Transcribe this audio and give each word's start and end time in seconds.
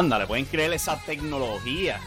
Ándale, 0.00 0.26
pueden 0.26 0.46
creer 0.46 0.72
esa 0.72 0.98
tecnología. 0.98 2.00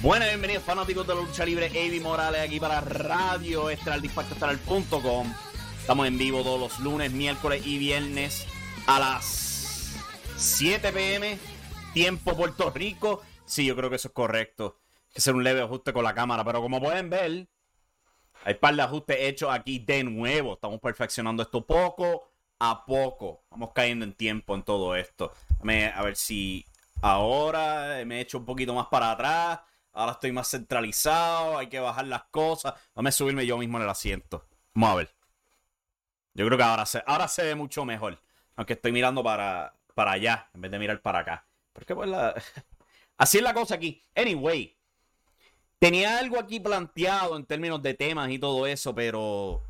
Bueno, 0.00 0.24
bienvenidos 0.24 0.64
fanáticos 0.64 1.06
de 1.06 1.14
la 1.14 1.20
lucha 1.20 1.44
libre. 1.44 1.66
Avi 1.66 2.00
Morales 2.00 2.40
aquí 2.40 2.58
para 2.58 2.80
Radio 2.80 3.68
Estamos 3.68 4.56
en 6.06 6.16
vivo 6.16 6.42
todos 6.42 6.58
los 6.58 6.80
lunes, 6.80 7.12
miércoles 7.12 7.66
y 7.66 7.76
viernes 7.76 8.46
a 8.86 8.98
las 8.98 9.94
7 10.38 10.90
pm, 10.90 11.38
tiempo 11.92 12.34
Puerto 12.34 12.70
Rico. 12.70 13.20
Sí, 13.44 13.66
yo 13.66 13.76
creo 13.76 13.90
que 13.90 13.96
eso 13.96 14.08
es 14.08 14.14
correcto. 14.14 14.78
Hay 15.08 15.12
que 15.12 15.18
hacer 15.18 15.34
un 15.34 15.44
leve 15.44 15.60
ajuste 15.60 15.92
con 15.92 16.04
la 16.04 16.14
cámara, 16.14 16.44
pero 16.44 16.62
como 16.62 16.80
pueden 16.80 17.10
ver, 17.10 17.46
hay 18.42 18.54
par 18.54 18.74
de 18.74 18.80
ajustes 18.80 19.18
hechos 19.20 19.50
aquí 19.52 19.80
de 19.80 20.02
nuevo. 20.02 20.54
Estamos 20.54 20.80
perfeccionando 20.80 21.42
esto 21.42 21.66
poco 21.66 22.30
a 22.58 22.86
poco. 22.86 23.44
Vamos 23.50 23.72
cayendo 23.74 24.06
en 24.06 24.14
tiempo 24.14 24.54
en 24.54 24.62
todo 24.62 24.96
esto. 24.96 25.30
A 25.60 26.02
ver 26.02 26.16
si 26.16 26.64
Ahora 27.00 28.02
me 28.04 28.18
he 28.18 28.20
hecho 28.20 28.38
un 28.38 28.44
poquito 28.44 28.74
más 28.74 28.86
para 28.88 29.12
atrás. 29.12 29.60
Ahora 29.92 30.12
estoy 30.12 30.32
más 30.32 30.50
centralizado. 30.50 31.58
Hay 31.58 31.68
que 31.68 31.78
bajar 31.78 32.06
las 32.06 32.24
cosas. 32.24 32.74
A 32.94 33.12
subirme 33.12 33.46
yo 33.46 33.56
mismo 33.58 33.78
en 33.78 33.84
el 33.84 33.90
asiento. 33.90 34.46
Vamos 34.74 34.90
a 34.90 34.96
ver. 34.96 35.14
Yo 36.34 36.46
creo 36.46 36.58
que 36.58 36.64
ahora 36.64 36.86
se, 36.86 37.02
ahora 37.06 37.28
se 37.28 37.44
ve 37.44 37.54
mucho 37.54 37.84
mejor. 37.84 38.20
Aunque 38.56 38.72
estoy 38.74 38.92
mirando 38.92 39.22
para, 39.22 39.74
para 39.94 40.12
allá 40.12 40.50
en 40.54 40.60
vez 40.60 40.70
de 40.70 40.78
mirar 40.78 41.00
para 41.00 41.20
acá. 41.20 41.46
Porque 41.72 41.94
pues 41.94 42.08
la... 42.08 42.34
Así 43.16 43.38
es 43.38 43.44
la 43.44 43.54
cosa 43.54 43.76
aquí. 43.76 44.02
Anyway. 44.14 44.76
Tenía 45.78 46.18
algo 46.18 46.40
aquí 46.40 46.58
planteado 46.58 47.36
en 47.36 47.46
términos 47.46 47.80
de 47.82 47.94
temas 47.94 48.30
y 48.30 48.38
todo 48.40 48.66
eso, 48.66 48.92
pero 48.96 49.62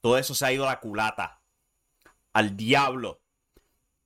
todo 0.00 0.16
eso 0.16 0.34
se 0.34 0.46
ha 0.46 0.52
ido 0.52 0.64
a 0.64 0.68
la 0.68 0.80
culata. 0.80 1.42
Al 2.32 2.56
diablo 2.56 3.20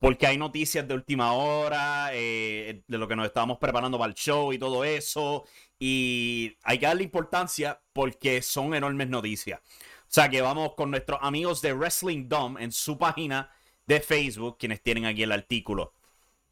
porque 0.00 0.26
hay 0.26 0.38
noticias 0.38 0.88
de 0.88 0.94
última 0.94 1.34
hora, 1.34 2.08
eh, 2.14 2.82
de 2.88 2.98
lo 2.98 3.06
que 3.06 3.14
nos 3.14 3.26
estábamos 3.26 3.58
preparando 3.58 3.98
para 3.98 4.08
el 4.08 4.14
show 4.14 4.50
y 4.50 4.58
todo 4.58 4.82
eso. 4.82 5.44
Y 5.78 6.56
hay 6.62 6.78
que 6.78 6.86
darle 6.86 7.04
importancia 7.04 7.80
porque 7.92 8.40
son 8.40 8.74
enormes 8.74 9.10
noticias. 9.10 9.60
O 9.60 10.06
sea 10.08 10.30
que 10.30 10.40
vamos 10.40 10.74
con 10.74 10.90
nuestros 10.90 11.20
amigos 11.22 11.60
de 11.60 11.74
Wrestling 11.74 12.28
Dome 12.28 12.64
en 12.64 12.72
su 12.72 12.96
página 12.96 13.52
de 13.86 14.00
Facebook, 14.00 14.56
quienes 14.58 14.82
tienen 14.82 15.04
aquí 15.04 15.22
el 15.22 15.32
artículo. 15.32 15.92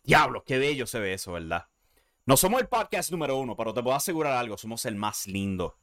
Diablo, 0.04 0.44
qué 0.44 0.58
bello 0.58 0.86
se 0.86 1.00
ve 1.00 1.14
eso, 1.14 1.32
¿verdad? 1.32 1.66
No 2.26 2.36
somos 2.36 2.60
el 2.60 2.68
podcast 2.68 3.10
número 3.10 3.38
uno, 3.38 3.56
pero 3.56 3.72
te 3.72 3.82
puedo 3.82 3.96
asegurar 3.96 4.34
algo, 4.34 4.58
somos 4.58 4.84
el 4.84 4.96
más 4.96 5.26
lindo. 5.26 5.78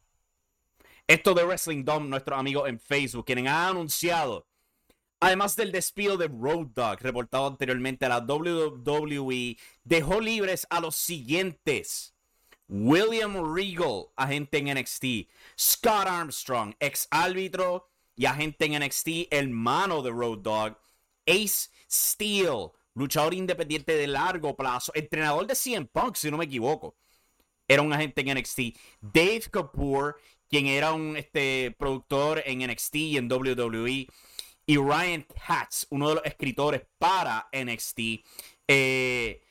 Esto 1.08 1.34
de 1.34 1.44
Wrestling 1.44 1.84
Dome, 1.84 2.09
nuestros 2.09 2.40
amigos 2.40 2.70
en 2.70 2.80
Facebook, 2.80 3.25
quienes 3.25 3.48
han 3.48 3.72
anunciado 3.72 4.46
Además 5.20 5.56
del 5.56 5.72
despido 5.72 6.18
de 6.18 6.28
Road 6.28 6.68
Dogg, 6.76 7.02
reportado 7.02 7.48
anteriormente 7.48 8.06
a 8.06 8.09
la 8.09 8.20
WWE, 8.20 9.58
dejó 9.84 10.20
libres 10.20 10.68
a 10.70 10.80
los 10.81 10.96
siguientes. 10.96 12.14
William 12.68 13.56
Regal, 13.56 14.08
agente 14.16 14.58
en 14.58 14.78
NXT. 14.78 15.30
Scott 15.58 16.08
Armstrong, 16.08 16.74
ex 16.80 17.08
árbitro 17.12 17.90
y 18.16 18.25
agente 18.25 18.66
en 18.66 18.84
NXT, 18.84 19.31
hermano 19.31 20.02
de 20.02 20.12
Road 20.12 20.40
Dogg. 20.40 20.78
Ace 21.28 21.70
Steel, 21.90 22.72
luchador 22.94 23.34
independiente 23.34 23.96
de 23.96 24.08
largo 24.08 24.56
plazo, 24.56 24.92
entrenador 24.96 25.48
de 25.48 25.56
CM 25.56 25.88
Punk, 25.88 26.16
si 26.16 26.30
no 26.30 26.38
me 26.38 26.46
equivoco. 26.46 26.96
Era 27.68 27.81
un 27.81 27.94
agente 27.94 28.22
en 28.22 28.38
NXT. 28.38 28.59
Dave 29.02 29.44
Kapoor, 29.50 30.18
quien 30.50 30.68
era 30.68 30.94
un 30.94 31.18
este, 31.18 31.75
productor 31.80 32.44
en 32.46 32.59
NXT 32.59 32.96
y 32.96 33.18
en 33.18 33.31
WWE 33.31 34.08
y 34.66 34.78
Ryan 34.78 35.26
Katz, 35.46 35.86
uno 35.90 36.09
de 36.09 36.16
los 36.16 36.26
escritores 36.26 36.84
para 36.98 37.48
NXT. 37.52 38.00
Eh, 38.68 39.42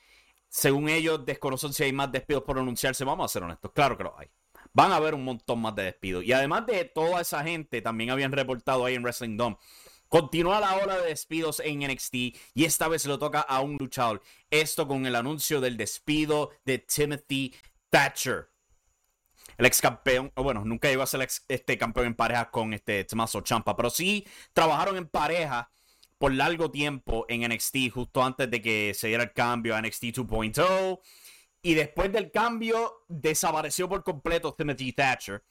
según 0.49 0.89
ellos, 0.89 1.25
desconocen 1.25 1.73
si 1.73 1.83
hay 1.83 1.93
más 1.93 2.11
despidos 2.11 2.43
por 2.43 2.59
anunciarse. 2.59 3.03
Vamos 3.03 3.25
a 3.25 3.33
ser 3.33 3.43
honestos, 3.43 3.71
claro 3.73 3.97
que 3.97 4.03
lo 4.03 4.17
hay. 4.17 4.27
Van 4.73 4.91
a 4.91 4.97
haber 4.97 5.13
un 5.13 5.23
montón 5.23 5.61
más 5.61 5.75
de 5.75 5.83
despidos. 5.83 6.23
Y 6.23 6.33
además 6.33 6.65
de 6.65 6.85
toda 6.85 7.21
esa 7.21 7.43
gente, 7.43 7.81
también 7.81 8.09
habían 8.09 8.31
reportado 8.31 8.85
ahí 8.85 8.95
en 8.95 9.03
Wrestling 9.03 9.37
Dome. 9.37 9.57
Continúa 10.07 10.59
la 10.59 10.75
ola 10.77 10.97
de 10.97 11.07
despidos 11.07 11.59
en 11.59 11.79
NXT 11.79 12.13
y 12.53 12.65
esta 12.65 12.87
vez 12.87 13.05
lo 13.05 13.17
toca 13.17 13.41
a 13.41 13.61
un 13.61 13.77
luchador. 13.77 14.21
Esto 14.49 14.87
con 14.87 15.05
el 15.05 15.15
anuncio 15.15 15.61
del 15.61 15.77
despido 15.77 16.51
de 16.63 16.77
Timothy 16.77 17.55
Thatcher 17.89 18.54
el 19.57 19.65
ex 19.65 19.81
campeón, 19.81 20.31
bueno, 20.35 20.63
nunca 20.65 20.89
llegó 20.89 21.03
a 21.03 21.07
ser 21.07 21.27
este 21.47 21.77
campeón 21.77 22.07
en 22.07 22.15
pareja 22.15 22.49
con 22.51 22.73
este 22.73 23.03
Tommaso 23.05 23.41
Champa, 23.41 23.75
pero 23.75 23.89
sí 23.89 24.25
trabajaron 24.53 24.97
en 24.97 25.07
pareja 25.07 25.69
por 26.17 26.33
largo 26.33 26.71
tiempo 26.71 27.25
en 27.29 27.49
NXT, 27.49 27.91
justo 27.93 28.23
antes 28.23 28.49
de 28.49 28.61
que 28.61 28.93
se 28.93 29.07
diera 29.07 29.23
el 29.23 29.33
cambio 29.33 29.75
a 29.75 29.81
NXT 29.81 30.03
2.0. 30.05 30.99
Y 31.61 31.73
después 31.73 32.11
del 32.11 32.31
cambio, 32.31 33.05
desapareció 33.07 33.89
por 33.89 34.03
completo 34.03 34.53
Timothy 34.53 34.93
Thatcher. 34.93 35.43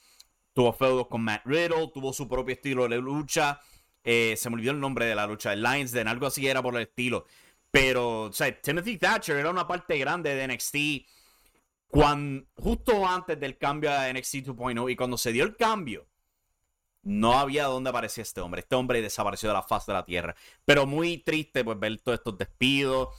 Tuvo 0.52 0.72
feudos 0.72 1.08
con 1.08 1.22
Matt 1.22 1.44
Riddle, 1.44 1.90
tuvo 1.92 2.12
su 2.12 2.28
propio 2.28 2.54
estilo 2.54 2.88
de 2.88 2.98
lucha. 2.98 3.60
Eh, 4.04 4.34
se 4.36 4.48
me 4.48 4.56
olvidó 4.56 4.72
el 4.72 4.80
nombre 4.80 5.06
de 5.06 5.14
la 5.14 5.26
lucha, 5.26 5.52
el 5.52 5.62
Lions 5.62 5.90
Den, 5.90 6.06
algo 6.06 6.26
así 6.26 6.46
era 6.46 6.62
por 6.62 6.76
el 6.76 6.82
estilo. 6.82 7.26
Pero, 7.70 8.22
o 8.22 8.32
sea, 8.32 8.60
Timothy 8.60 8.98
Thatcher 8.98 9.36
era 9.36 9.50
una 9.50 9.66
parte 9.66 9.98
grande 9.98 10.34
de 10.34 10.46
NXT 10.46 10.76
cuando, 11.94 12.44
justo 12.56 13.06
antes 13.06 13.38
del 13.38 13.56
cambio 13.56 13.92
a 13.92 14.12
NXT 14.12 14.46
2.0 14.46 14.90
y 14.90 14.96
cuando 14.96 15.16
se 15.16 15.30
dio 15.30 15.44
el 15.44 15.54
cambio, 15.54 16.08
no 17.02 17.38
había 17.38 17.66
dónde 17.66 17.90
aparecía 17.90 18.22
este 18.22 18.40
hombre. 18.40 18.62
Este 18.62 18.74
hombre 18.74 19.00
desapareció 19.00 19.48
de 19.48 19.52
la 19.52 19.62
faz 19.62 19.86
de 19.86 19.92
la 19.92 20.04
tierra. 20.04 20.34
Pero 20.64 20.86
muy 20.86 21.18
triste 21.18 21.62
pues 21.62 21.78
ver 21.78 21.98
todos 21.98 22.18
estos 22.18 22.36
despidos. 22.36 23.10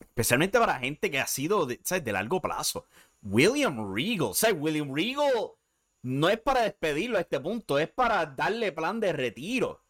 Especialmente 0.00 0.58
para 0.58 0.78
gente 0.78 1.10
que 1.10 1.18
ha 1.18 1.26
sido 1.26 1.66
de, 1.66 1.78
de 1.78 2.12
largo 2.12 2.40
plazo. 2.40 2.86
William 3.20 3.94
Regal. 3.94 4.34
¿sabes? 4.34 4.56
William 4.58 4.94
Regal 4.94 5.50
no 6.00 6.30
es 6.30 6.40
para 6.40 6.62
despedirlo 6.62 7.18
a 7.18 7.22
este 7.22 7.38
punto, 7.40 7.78
es 7.78 7.90
para 7.90 8.24
darle 8.24 8.72
plan 8.72 9.00
de 9.00 9.12
retiro. 9.12 9.82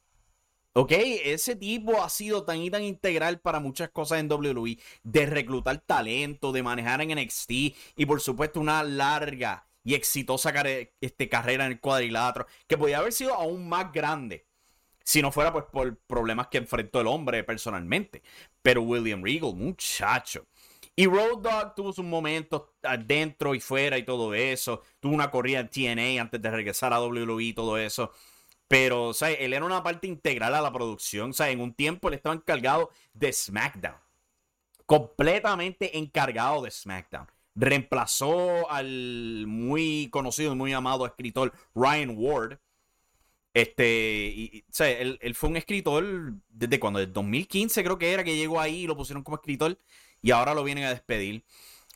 Ok, 0.81 0.93
ese 0.93 1.57
tipo 1.57 2.01
ha 2.01 2.09
sido 2.09 2.45
tan 2.45 2.63
y 2.63 2.71
tan 2.71 2.85
integral 2.85 3.41
para 3.41 3.59
muchas 3.59 3.89
cosas 3.89 4.21
en 4.21 4.31
WWE, 4.31 4.79
de 5.03 5.27
reclutar 5.27 5.79
talento, 5.79 6.53
de 6.53 6.63
manejar 6.63 7.03
en 7.03 7.19
NXT 7.19 7.51
y 7.51 8.07
por 8.07 8.21
supuesto 8.21 8.61
una 8.61 8.85
larga 8.85 9.67
y 9.83 9.95
exitosa 9.95 10.53
este, 11.01 11.29
carrera 11.29 11.67
en 11.67 11.73
el 11.73 11.81
cuadrilátero, 11.81 12.47
que 12.69 12.79
podría 12.79 12.99
haber 12.99 13.13
sido 13.13 13.35
aún 13.35 13.69
más 13.69 13.93
grande 13.93 14.47
si 15.03 15.21
no 15.21 15.33
fuera 15.33 15.53
pues, 15.53 15.65
por 15.65 15.97
problemas 16.07 16.47
que 16.47 16.59
enfrentó 16.59 17.01
el 17.01 17.09
hombre 17.09 17.43
personalmente. 17.43 18.23
Pero 18.63 18.83
William 18.83 19.25
Regal, 19.25 19.57
muchacho. 19.57 20.47
Y 20.95 21.07
Road 21.07 21.39
Dogg 21.39 21.75
tuvo 21.75 21.93
sus 21.93 22.05
momentos 22.05 22.69
adentro 22.85 23.57
y 23.57 23.61
fuera 23.61 23.99
y 23.99 24.05
todo 24.05 24.33
eso. 24.33 24.83
Tuvo 25.01 25.13
una 25.13 25.33
corrida 25.33 25.59
en 25.59 25.71
TNA 25.71 26.23
antes 26.23 26.41
de 26.41 26.51
regresar 26.53 26.93
a 26.93 27.01
WWE 27.01 27.43
y 27.43 27.53
todo 27.53 27.79
eso. 27.79 28.13
Pero, 28.69 29.15
sea, 29.15 29.31
Él 29.33 29.55
era 29.55 29.65
una 29.65 29.83
parte 29.83 30.07
integral 30.07 30.55
a 30.55 30.61
la 30.61 30.73
producción. 30.73 31.33
sea, 31.33 31.51
En 31.51 31.61
un 31.61 31.73
tiempo 31.73 32.09
él 32.09 32.15
estaba 32.15 32.35
encargado 32.35 32.91
de 33.15 33.33
SmackDown. 33.33 33.97
Completamente 34.87 35.99
encargado 35.99 36.63
de 36.63 36.71
SmackDown. 36.71 37.27
Reemplazó 37.55 38.71
al 38.71 39.47
muy 39.47 40.09
conocido 40.11 40.53
y 40.53 40.57
muy 40.57 40.73
amado 40.73 41.07
escritor 41.07 41.53
Ryan 41.75 42.15
Ward. 42.17 42.59
Este, 43.55 44.33
y, 44.37 44.65
o 44.69 44.73
sea, 44.73 44.91
él, 44.91 45.35
fue 45.35 45.49
un 45.49 45.57
escritor 45.57 46.35
desde 46.49 46.79
cuando, 46.79 47.01
desde 47.01 47.13
2015 47.13 47.83
creo 47.83 47.99
que 47.99 48.13
era 48.13 48.23
que 48.23 48.37
llegó 48.37 48.61
ahí 48.61 48.83
y 48.83 48.87
lo 48.87 48.97
pusieron 48.97 49.25
como 49.25 49.37
escritor 49.37 49.79
y 50.23 50.31
ahora 50.31 50.55
lo 50.55 50.63
vienen 50.63 50.85
a 50.85 50.91
despedir. 50.91 51.45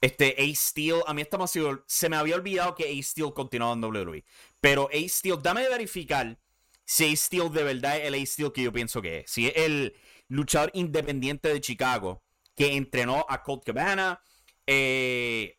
Este, 0.00 0.34
Ace 0.38 0.56
Steel, 0.56 1.02
a 1.06 1.14
mí 1.14 1.22
está 1.22 1.38
más 1.38 1.56
se 1.86 2.08
me 2.08 2.16
había 2.16 2.34
olvidado 2.34 2.74
que 2.74 2.84
Ace 2.84 3.02
Steel 3.04 3.32
continuaba 3.32 3.74
en 3.74 3.84
WWE. 3.84 4.24
Pero 4.60 4.88
Ace 4.88 5.08
Steel, 5.10 5.38
dame 5.40 5.68
verificar 5.68 6.36
si 6.84 7.16
Steel 7.16 7.52
de 7.52 7.62
verdad 7.62 7.98
es 7.98 8.12
el 8.12 8.26
Steel 8.26 8.52
que 8.52 8.62
yo 8.62 8.72
pienso 8.72 9.02
que 9.02 9.20
es. 9.20 9.30
Si 9.30 9.46
es 9.46 9.56
el 9.56 9.94
luchador 10.28 10.70
independiente 10.74 11.48
de 11.48 11.60
Chicago 11.60 12.22
que 12.54 12.74
entrenó 12.76 13.24
a 13.28 13.42
Colt 13.42 13.64
Cabana. 13.64 14.20
Eh, 14.66 15.58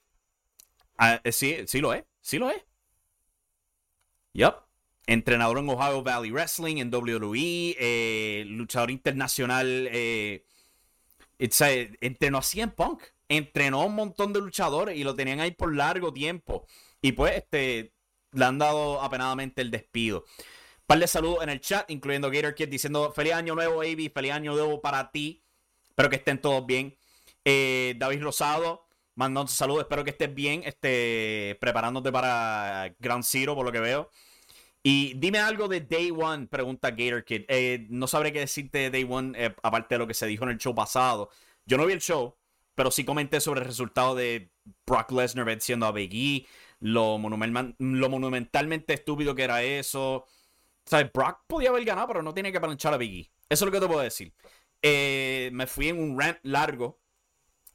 eh, 1.00 1.32
sí, 1.32 1.58
sí 1.68 1.80
lo 1.80 1.94
es, 1.94 2.04
sí 2.22 2.38
lo 2.38 2.50
es. 2.50 2.64
Entrenador 5.06 5.58
en 5.60 5.70
Ohio 5.70 6.02
Valley 6.02 6.32
Wrestling, 6.32 6.78
en 6.78 6.94
WWE, 6.94 7.76
eh, 7.78 8.46
luchador 8.48 8.90
internacional. 8.92 9.88
Eh, 9.92 10.46
entrenó 11.38 12.38
a 12.38 12.42
CM 12.42 12.72
Punk. 12.74 13.04
Entrenó 13.30 13.86
un 13.86 13.96
montón 13.96 14.34
de 14.34 14.40
luchadores 14.40 14.98
y 14.98 15.04
lo 15.04 15.16
tenían 15.16 15.40
ahí 15.40 15.52
por 15.52 15.76
largo 15.76 16.14
tiempo. 16.14 16.68
Y 17.02 17.14
pues, 17.14 17.36
este, 17.38 17.94
le 18.32 18.46
han 18.46 18.60
dado 18.60 19.02
apenadamente 19.02 19.62
el 19.62 19.72
despido. 19.72 20.26
Par 20.86 21.00
de 21.00 21.08
saludos 21.08 21.44
en 21.44 21.50
el 21.50 21.62
chat, 21.62 21.90
incluyendo 21.90 22.30
Gator 22.30 22.56
Kid 22.56 22.68
diciendo 22.68 23.12
feliz 23.14 23.34
año 23.34 23.56
nuevo, 23.56 23.82
Avi, 23.82 24.10
feliz 24.10 24.32
año 24.34 24.54
nuevo 24.54 24.82
para 24.82 25.12
ti. 25.12 25.42
Espero 25.90 26.10
que 26.10 26.18
estén 26.18 26.42
todos 26.42 26.66
bien. 26.66 26.96
Eh, 27.46 27.96
David 27.98 28.22
Rosado, 28.22 28.88
mandando 29.16 29.48
saludos, 29.50 29.84
espero 29.84 30.04
que 30.04 30.10
estés 30.10 30.34
bien, 30.34 30.64
este, 30.66 31.58
preparándote 31.62 32.12
para 32.12 32.94
Grand 33.00 33.24
Zero, 33.24 33.56
por 33.56 33.66
lo 33.66 33.72
que 33.72 33.80
veo. 33.80 34.10
Y 34.82 35.14
dime 35.14 35.40
algo 35.40 35.70
de 35.70 35.80
Day 35.80 36.12
One, 36.12 36.48
pregunta 36.48 36.92
Gator 36.92 37.24
Kid. 37.24 37.44
Eh, 37.48 37.88
no 37.90 38.06
sabré 38.06 38.34
qué 38.34 38.40
decirte 38.40 38.80
de 38.80 38.90
Day 38.90 39.08
One, 39.10 39.32
eh, 39.38 39.56
aparte 39.64 39.96
de 39.96 40.00
lo 40.00 40.08
que 40.08 40.14
se 40.14 40.28
dijo 40.28 40.44
en 40.44 40.52
el 40.52 40.58
show 40.58 40.76
pasado. 40.76 41.30
Yo 41.66 41.78
no 41.78 41.86
vi 41.86 41.94
el 41.94 42.02
show, 42.02 42.36
pero 42.76 42.92
sí 42.92 43.06
comenté 43.06 43.40
sobre 43.40 43.62
el 43.62 43.68
resultado 43.68 44.16
de 44.16 44.52
Brock 44.86 45.12
Lesnar 45.12 45.46
venciendo 45.46 45.86
a 45.86 45.94
Big 45.94 46.14
E, 46.14 46.46
lo 46.82 47.18
monumentalmente 47.18 48.94
estúpido 48.94 49.34
que 49.36 49.44
era 49.44 49.64
eso. 49.64 50.26
O 50.86 50.90
sea, 50.90 51.10
Brock 51.14 51.42
podía 51.48 51.70
haber 51.70 51.86
ganado, 51.86 52.08
pero 52.08 52.24
no 52.24 52.34
tiene 52.34 52.52
que 52.52 52.60
planchar 52.60 52.94
a 52.94 52.98
Big 52.98 53.28
E. 53.28 53.32
Eso 53.50 53.66
es 53.66 53.68
lo 53.68 53.72
que 53.72 53.80
te 53.80 53.88
puedo 53.88 54.02
decir. 54.02 54.34
Eh, 54.82 55.50
me 55.54 55.66
fui 55.68 55.90
en 55.90 56.00
un 56.00 56.20
rant 56.20 56.40
largo 56.44 57.00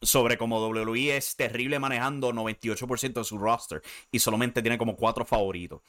sobre 0.01 0.39
cómo 0.39 0.61
WWE 0.67 1.17
es 1.17 1.37
terrible 1.37 1.79
manejando 1.79 2.33
98% 2.33 3.15
de 3.15 3.25
su 3.25 3.39
roster 3.39 3.83
y 4.13 4.19
solamente 4.19 4.63
tiene 4.63 4.79
como 4.79 4.97
cuatro 4.97 5.25
favoritos. 5.25 5.81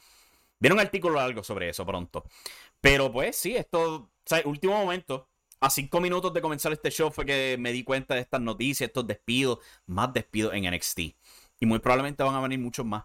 Viene 0.58 0.74
un 0.74 0.80
artículo 0.80 1.16
largo 1.16 1.42
sobre 1.42 1.68
eso 1.68 1.86
pronto. 1.86 2.24
Pero 2.80 3.10
pues 3.12 3.36
sí, 3.36 3.56
esto, 3.56 4.10
o 4.44 4.48
último 4.48 4.76
momento, 4.78 5.28
a 5.60 5.70
cinco 5.70 6.00
minutos 6.00 6.32
de 6.32 6.40
comenzar 6.40 6.72
este 6.72 6.90
show 6.90 7.10
fue 7.10 7.26
que 7.26 7.56
me 7.58 7.72
di 7.72 7.84
cuenta 7.84 8.14
de 8.14 8.20
estas 8.20 8.40
noticias, 8.40 8.88
estos 8.88 9.06
despidos, 9.06 9.58
más 9.86 10.12
despidos 10.12 10.54
en 10.54 10.70
NXT. 10.72 11.00
Y 11.60 11.66
muy 11.66 11.78
probablemente 11.78 12.22
van 12.22 12.34
a 12.34 12.40
venir 12.40 12.58
muchos 12.58 12.84
más. 12.86 13.04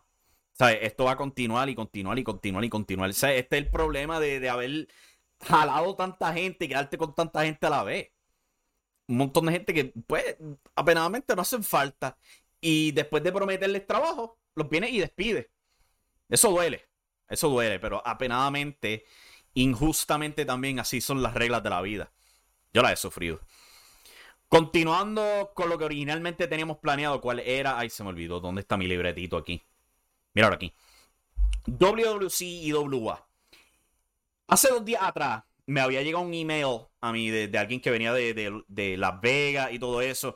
Sea, 0.57 0.71
Esto 0.71 1.05
va 1.05 1.11
a 1.11 1.17
continuar 1.17 1.69
y 1.69 1.75
continuar 1.75 2.17
y 2.19 2.23
continuar 2.23 2.63
y 2.65 2.69
continuar. 2.69 3.09
Este 3.09 3.39
es 3.39 3.47
el 3.51 3.69
problema 3.69 4.19
de, 4.19 4.39
de 4.39 4.49
haber 4.49 4.87
jalado 5.41 5.95
tanta 5.95 6.33
gente 6.33 6.65
y 6.65 6.67
quedarte 6.69 6.97
con 6.97 7.13
tanta 7.13 7.43
gente 7.43 7.65
a 7.67 7.69
la 7.69 7.83
vez. 7.83 8.11
Un 9.07 9.17
montón 9.17 9.45
de 9.45 9.51
gente 9.53 9.73
que, 9.73 9.93
pues, 10.07 10.37
apenadamente 10.75 11.35
no 11.35 11.41
hacen 11.41 11.63
falta. 11.63 12.17
Y 12.61 12.91
después 12.91 13.23
de 13.23 13.31
prometerles 13.31 13.85
trabajo, 13.85 14.39
los 14.55 14.69
viene 14.69 14.89
y 14.89 14.99
despide. 14.99 15.51
Eso 16.29 16.49
duele. 16.49 16.85
Eso 17.27 17.49
duele, 17.49 17.79
pero 17.79 18.01
apenadamente, 18.05 19.05
injustamente 19.53 20.45
también 20.45 20.79
así 20.79 21.01
son 21.01 21.21
las 21.21 21.33
reglas 21.33 21.63
de 21.63 21.69
la 21.69 21.81
vida. 21.81 22.11
Yo 22.73 22.81
las 22.81 22.93
he 22.93 22.97
sufrido. 22.97 23.39
Continuando 24.47 25.51
con 25.55 25.69
lo 25.69 25.77
que 25.77 25.85
originalmente 25.85 26.47
teníamos 26.47 26.77
planeado, 26.77 27.19
¿cuál 27.21 27.39
era? 27.39 27.77
Ay, 27.77 27.89
se 27.89 28.03
me 28.03 28.09
olvidó. 28.09 28.39
¿Dónde 28.39 28.61
está 28.61 28.77
mi 28.77 28.87
libretito 28.87 29.37
aquí? 29.37 29.63
Ahora 30.41 30.55
aquí. 30.55 30.73
WWC 31.65 32.41
y 32.41 32.73
WA. 32.73 33.27
Hace 34.47 34.69
dos 34.69 34.85
días 34.85 35.01
atrás 35.01 35.43
me 35.65 35.81
había 35.81 36.01
llegado 36.03 36.23
un 36.23 36.33
email 36.33 36.81
a 37.01 37.11
mí 37.11 37.29
de, 37.29 37.57
alguien 37.57 37.81
que 37.81 37.89
venía 37.89 38.13
de, 38.13 38.63
de, 38.67 38.97
Las 38.97 39.19
Vegas 39.21 39.71
y 39.71 39.79
todo 39.79 40.01
eso. 40.01 40.35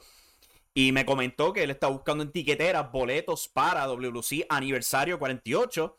Y 0.73 0.91
me 0.91 1.05
comentó 1.05 1.53
que 1.53 1.63
él 1.63 1.69
está 1.69 1.87
buscando 1.87 2.23
en 2.23 2.31
tiqueteras 2.31 2.91
boletos 2.91 3.47
para 3.47 3.85
WC 3.85 4.45
aniversario 4.49 5.19
48 5.19 5.95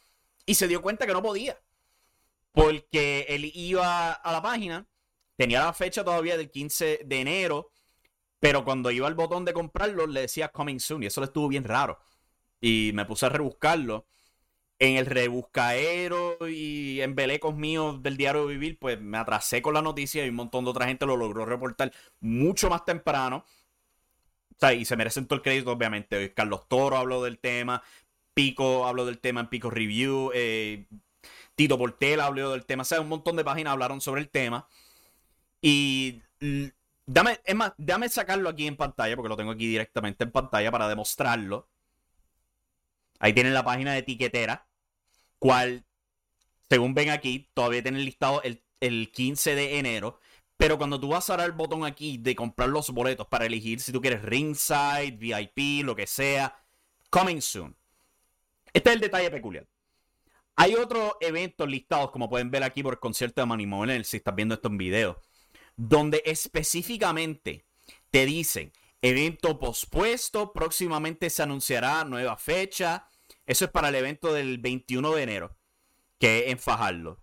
y 0.46 0.54
se 0.54 0.68
dio 0.68 0.82
cuenta 0.82 1.06
que 1.06 1.12
no 1.12 1.22
podía. 1.22 1.60
Porque 2.52 3.26
él 3.28 3.50
iba 3.54 4.12
a 4.12 4.32
la 4.32 4.42
página, 4.42 4.88
tenía 5.36 5.64
la 5.64 5.72
fecha 5.72 6.02
todavía 6.02 6.36
del 6.36 6.50
15 6.50 7.02
de 7.04 7.20
enero, 7.20 7.70
pero 8.40 8.64
cuando 8.64 8.90
iba 8.90 9.06
al 9.06 9.14
botón 9.14 9.44
de 9.44 9.52
comprarlo 9.52 10.06
le 10.06 10.22
decía 10.22 10.48
coming 10.48 10.80
soon 10.80 11.02
y 11.02 11.06
eso 11.06 11.20
le 11.20 11.26
estuvo 11.26 11.46
bien 11.46 11.64
raro. 11.64 12.00
Y 12.60 12.92
me 12.94 13.04
puse 13.04 13.26
a 13.26 13.28
rebuscarlo. 13.30 14.06
En 14.78 14.96
el 14.96 15.06
rebuscaero 15.06 16.38
y 16.48 17.02
en 17.02 17.14
belecos 17.14 17.54
míos 17.54 18.02
del 18.02 18.16
diario 18.16 18.46
Vivir, 18.46 18.78
pues 18.78 18.98
me 18.98 19.18
atrasé 19.18 19.60
con 19.60 19.74
la 19.74 19.82
noticia 19.82 20.24
y 20.24 20.30
un 20.30 20.36
montón 20.36 20.64
de 20.64 20.70
otra 20.70 20.86
gente 20.86 21.04
lo 21.04 21.18
logró 21.18 21.44
reportar 21.44 21.92
mucho 22.20 22.70
más 22.70 22.86
temprano. 22.86 23.44
O 24.50 24.56
sea, 24.58 24.72
y 24.72 24.86
se 24.86 24.96
merecen 24.96 25.26
todo 25.26 25.36
el 25.36 25.42
crédito, 25.42 25.72
obviamente. 25.72 26.32
Carlos 26.32 26.66
Toro 26.66 26.96
habló 26.96 27.22
del 27.22 27.38
tema, 27.38 27.82
Pico 28.32 28.86
habló 28.86 29.04
del 29.04 29.18
tema 29.18 29.40
en 29.40 29.48
Pico 29.48 29.70
Review. 29.70 30.30
Eh, 30.34 30.86
Tito 31.54 31.76
Portela 31.76 32.26
habló 32.26 32.52
del 32.52 32.64
tema. 32.64 32.82
O 32.82 32.84
sea, 32.84 33.00
un 33.02 33.08
montón 33.08 33.36
de 33.36 33.44
páginas 33.44 33.74
hablaron 33.74 34.00
sobre 34.00 34.22
el 34.22 34.30
tema. 34.30 34.66
Y 35.60 36.22
dame, 37.06 37.40
es 37.44 37.54
más, 37.54 37.72
déjame 37.76 38.08
sacarlo 38.08 38.48
aquí 38.48 38.66
en 38.66 38.76
pantalla, 38.76 39.16
porque 39.16 39.28
lo 39.28 39.36
tengo 39.36 39.50
aquí 39.52 39.66
directamente 39.66 40.24
en 40.24 40.30
pantalla 40.32 40.70
para 40.70 40.88
demostrarlo. 40.88 41.68
Ahí 43.20 43.32
tienen 43.32 43.54
la 43.54 43.64
página 43.64 43.92
de 43.92 44.00
etiquetera, 44.00 44.66
cual, 45.38 45.84
según 46.68 46.94
ven 46.94 47.10
aquí, 47.10 47.48
todavía 47.54 47.82
tienen 47.82 48.04
listado 48.04 48.42
el, 48.42 48.64
el 48.80 49.12
15 49.12 49.54
de 49.54 49.78
enero. 49.78 50.18
Pero 50.56 50.76
cuando 50.76 50.98
tú 50.98 51.08
vas 51.08 51.30
a 51.30 51.36
dar 51.36 51.46
el 51.46 51.52
botón 51.52 51.84
aquí 51.84 52.18
de 52.18 52.34
comprar 52.34 52.68
los 52.68 52.90
boletos 52.90 53.26
para 53.28 53.46
elegir 53.46 53.80
si 53.80 53.92
tú 53.92 54.00
quieres 54.00 54.22
ringside, 54.22 55.12
VIP, 55.12 55.84
lo 55.84 55.94
que 55.94 56.06
sea, 56.06 56.54
coming 57.08 57.40
soon. 57.40 57.76
Este 58.72 58.90
es 58.90 58.96
el 58.96 59.00
detalle 59.00 59.30
peculiar. 59.30 59.66
Hay 60.56 60.74
otros 60.74 61.14
eventos 61.20 61.68
listados, 61.68 62.10
como 62.10 62.28
pueden 62.28 62.50
ver 62.50 62.62
aquí 62.62 62.82
por 62.82 62.94
el 62.94 63.00
concierto 63.00 63.40
de 63.40 63.46
Manny 63.46 63.66
Monel, 63.66 64.04
si 64.04 64.18
estás 64.18 64.34
viendo 64.34 64.54
esto 64.54 64.68
en 64.68 64.76
video, 64.76 65.20
donde 65.76 66.22
específicamente 66.26 67.64
te 68.10 68.26
dicen 68.26 68.72
evento 69.00 69.58
pospuesto, 69.58 70.52
próximamente 70.52 71.30
se 71.30 71.42
anunciará 71.42 72.04
nueva 72.04 72.36
fecha. 72.36 73.08
Eso 73.46 73.64
es 73.64 73.70
para 73.70 73.88
el 73.88 73.94
evento 73.94 74.32
del 74.32 74.58
21 74.58 75.14
de 75.14 75.22
enero, 75.22 75.56
que 76.18 76.40
es 76.40 76.52
en 76.52 76.58
Fajardo. 76.58 77.18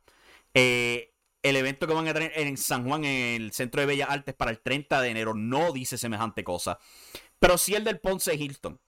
Eh, 0.53 1.13
el 1.43 1.55
evento 1.55 1.87
que 1.87 1.93
van 1.93 2.07
a 2.07 2.13
tener 2.13 2.31
en 2.35 2.57
San 2.57 2.85
Juan, 2.87 3.05
en 3.05 3.41
el 3.41 3.51
Centro 3.51 3.81
de 3.81 3.87
Bellas 3.87 4.09
Artes, 4.09 4.35
para 4.35 4.51
el 4.51 4.59
30 4.59 5.01
de 5.01 5.09
enero, 5.09 5.33
no 5.33 5.71
dice 5.71 5.97
semejante 5.97 6.43
cosa. 6.43 6.79
Pero 7.39 7.57
sí 7.57 7.75
el 7.75 7.83
del 7.83 7.99
Ponce 7.99 8.35
Hilton. 8.35 8.79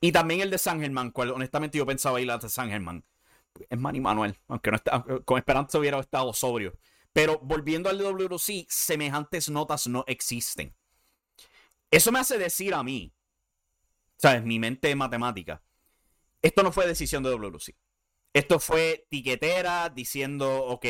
Y 0.00 0.12
también 0.12 0.40
el 0.40 0.50
de 0.50 0.58
San 0.58 0.80
Germán, 0.80 1.10
cual 1.10 1.30
honestamente 1.30 1.78
yo 1.78 1.86
pensaba 1.86 2.20
ir 2.20 2.30
a 2.30 2.38
de 2.38 2.48
San 2.48 2.68
Germán. 2.68 3.04
Es 3.70 3.78
Manny 3.78 4.00
Manuel, 4.00 4.36
aunque 4.48 4.70
no 4.70 4.76
está, 4.76 5.04
con 5.24 5.38
esperanza 5.38 5.78
hubiera 5.78 5.98
estado 6.00 6.32
sobrio. 6.32 6.76
Pero 7.12 7.38
volviendo 7.38 7.88
al 7.88 7.98
WC, 7.98 8.66
semejantes 8.68 9.48
notas 9.48 9.86
no 9.86 10.04
existen. 10.08 10.74
Eso 11.90 12.10
me 12.10 12.18
hace 12.18 12.38
decir 12.38 12.74
a 12.74 12.82
mí, 12.82 13.14
¿sabes? 14.16 14.42
Mi 14.42 14.58
mente 14.58 14.94
matemática. 14.96 15.62
Esto 16.44 16.62
no 16.62 16.72
fue 16.72 16.86
decisión 16.86 17.22
de 17.22 17.30
WC. 17.30 17.74
Esto 18.34 18.60
fue 18.60 19.06
tiquetera 19.08 19.88
diciendo, 19.88 20.66
ok, 20.66 20.84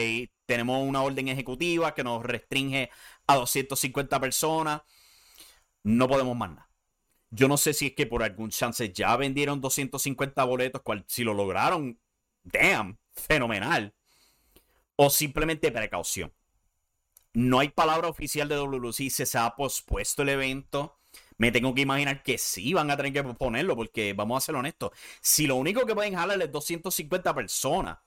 tenemos 0.47 0.83
una 0.83 1.01
orden 1.01 1.29
ejecutiva 1.29 1.95
que 1.95 2.03
nos 2.03 2.25
restringe 2.25 2.91
a 3.29 3.37
250 3.37 4.19
personas. 4.19 4.83
No 5.85 6.09
podemos 6.09 6.37
más 6.37 6.51
nada. 6.51 6.71
Yo 7.31 7.47
no 7.47 7.57
sé 7.57 7.73
si 7.73 7.87
es 7.87 7.95
que 7.95 8.07
por 8.07 8.25
algún 8.25 8.51
chance 8.51 8.93
ya 8.93 9.17
vendieron 9.17 9.61
250 9.61 10.43
boletos, 10.43 10.83
cual, 10.83 11.05
si 11.07 11.23
lo 11.23 11.35
lograron, 11.35 12.01
damn, 12.43 12.99
fenomenal. 13.13 13.95
O 14.97 15.09
simplemente 15.09 15.71
precaución. 15.71 16.35
No 17.33 17.61
hay 17.61 17.69
palabra 17.69 18.09
oficial 18.09 18.49
de 18.49 18.57
WC 18.57 19.09
se 19.09 19.39
ha 19.39 19.55
pospuesto 19.55 20.23
el 20.23 20.31
evento. 20.31 20.99
Me 21.39 21.51
tengo 21.51 21.75
que 21.75 21.83
imaginar 21.83 22.23
que 22.23 22.39
sí 22.39 22.75
van 22.75 22.91
a 22.91 22.97
tener 22.97 23.13
que 23.13 23.23
posponerlo, 23.25 23.77
porque 23.77 24.13
vamos 24.13 24.43
a 24.43 24.47
ser 24.47 24.55
honestos. 24.55 24.93
Si 25.21 25.47
lo 25.47 25.57
único 25.57 25.85
que 25.85 25.95
pueden 25.95 26.15
jalar 26.15 26.41
es 26.41 26.53
250 26.53 27.35
personas, 27.35 27.99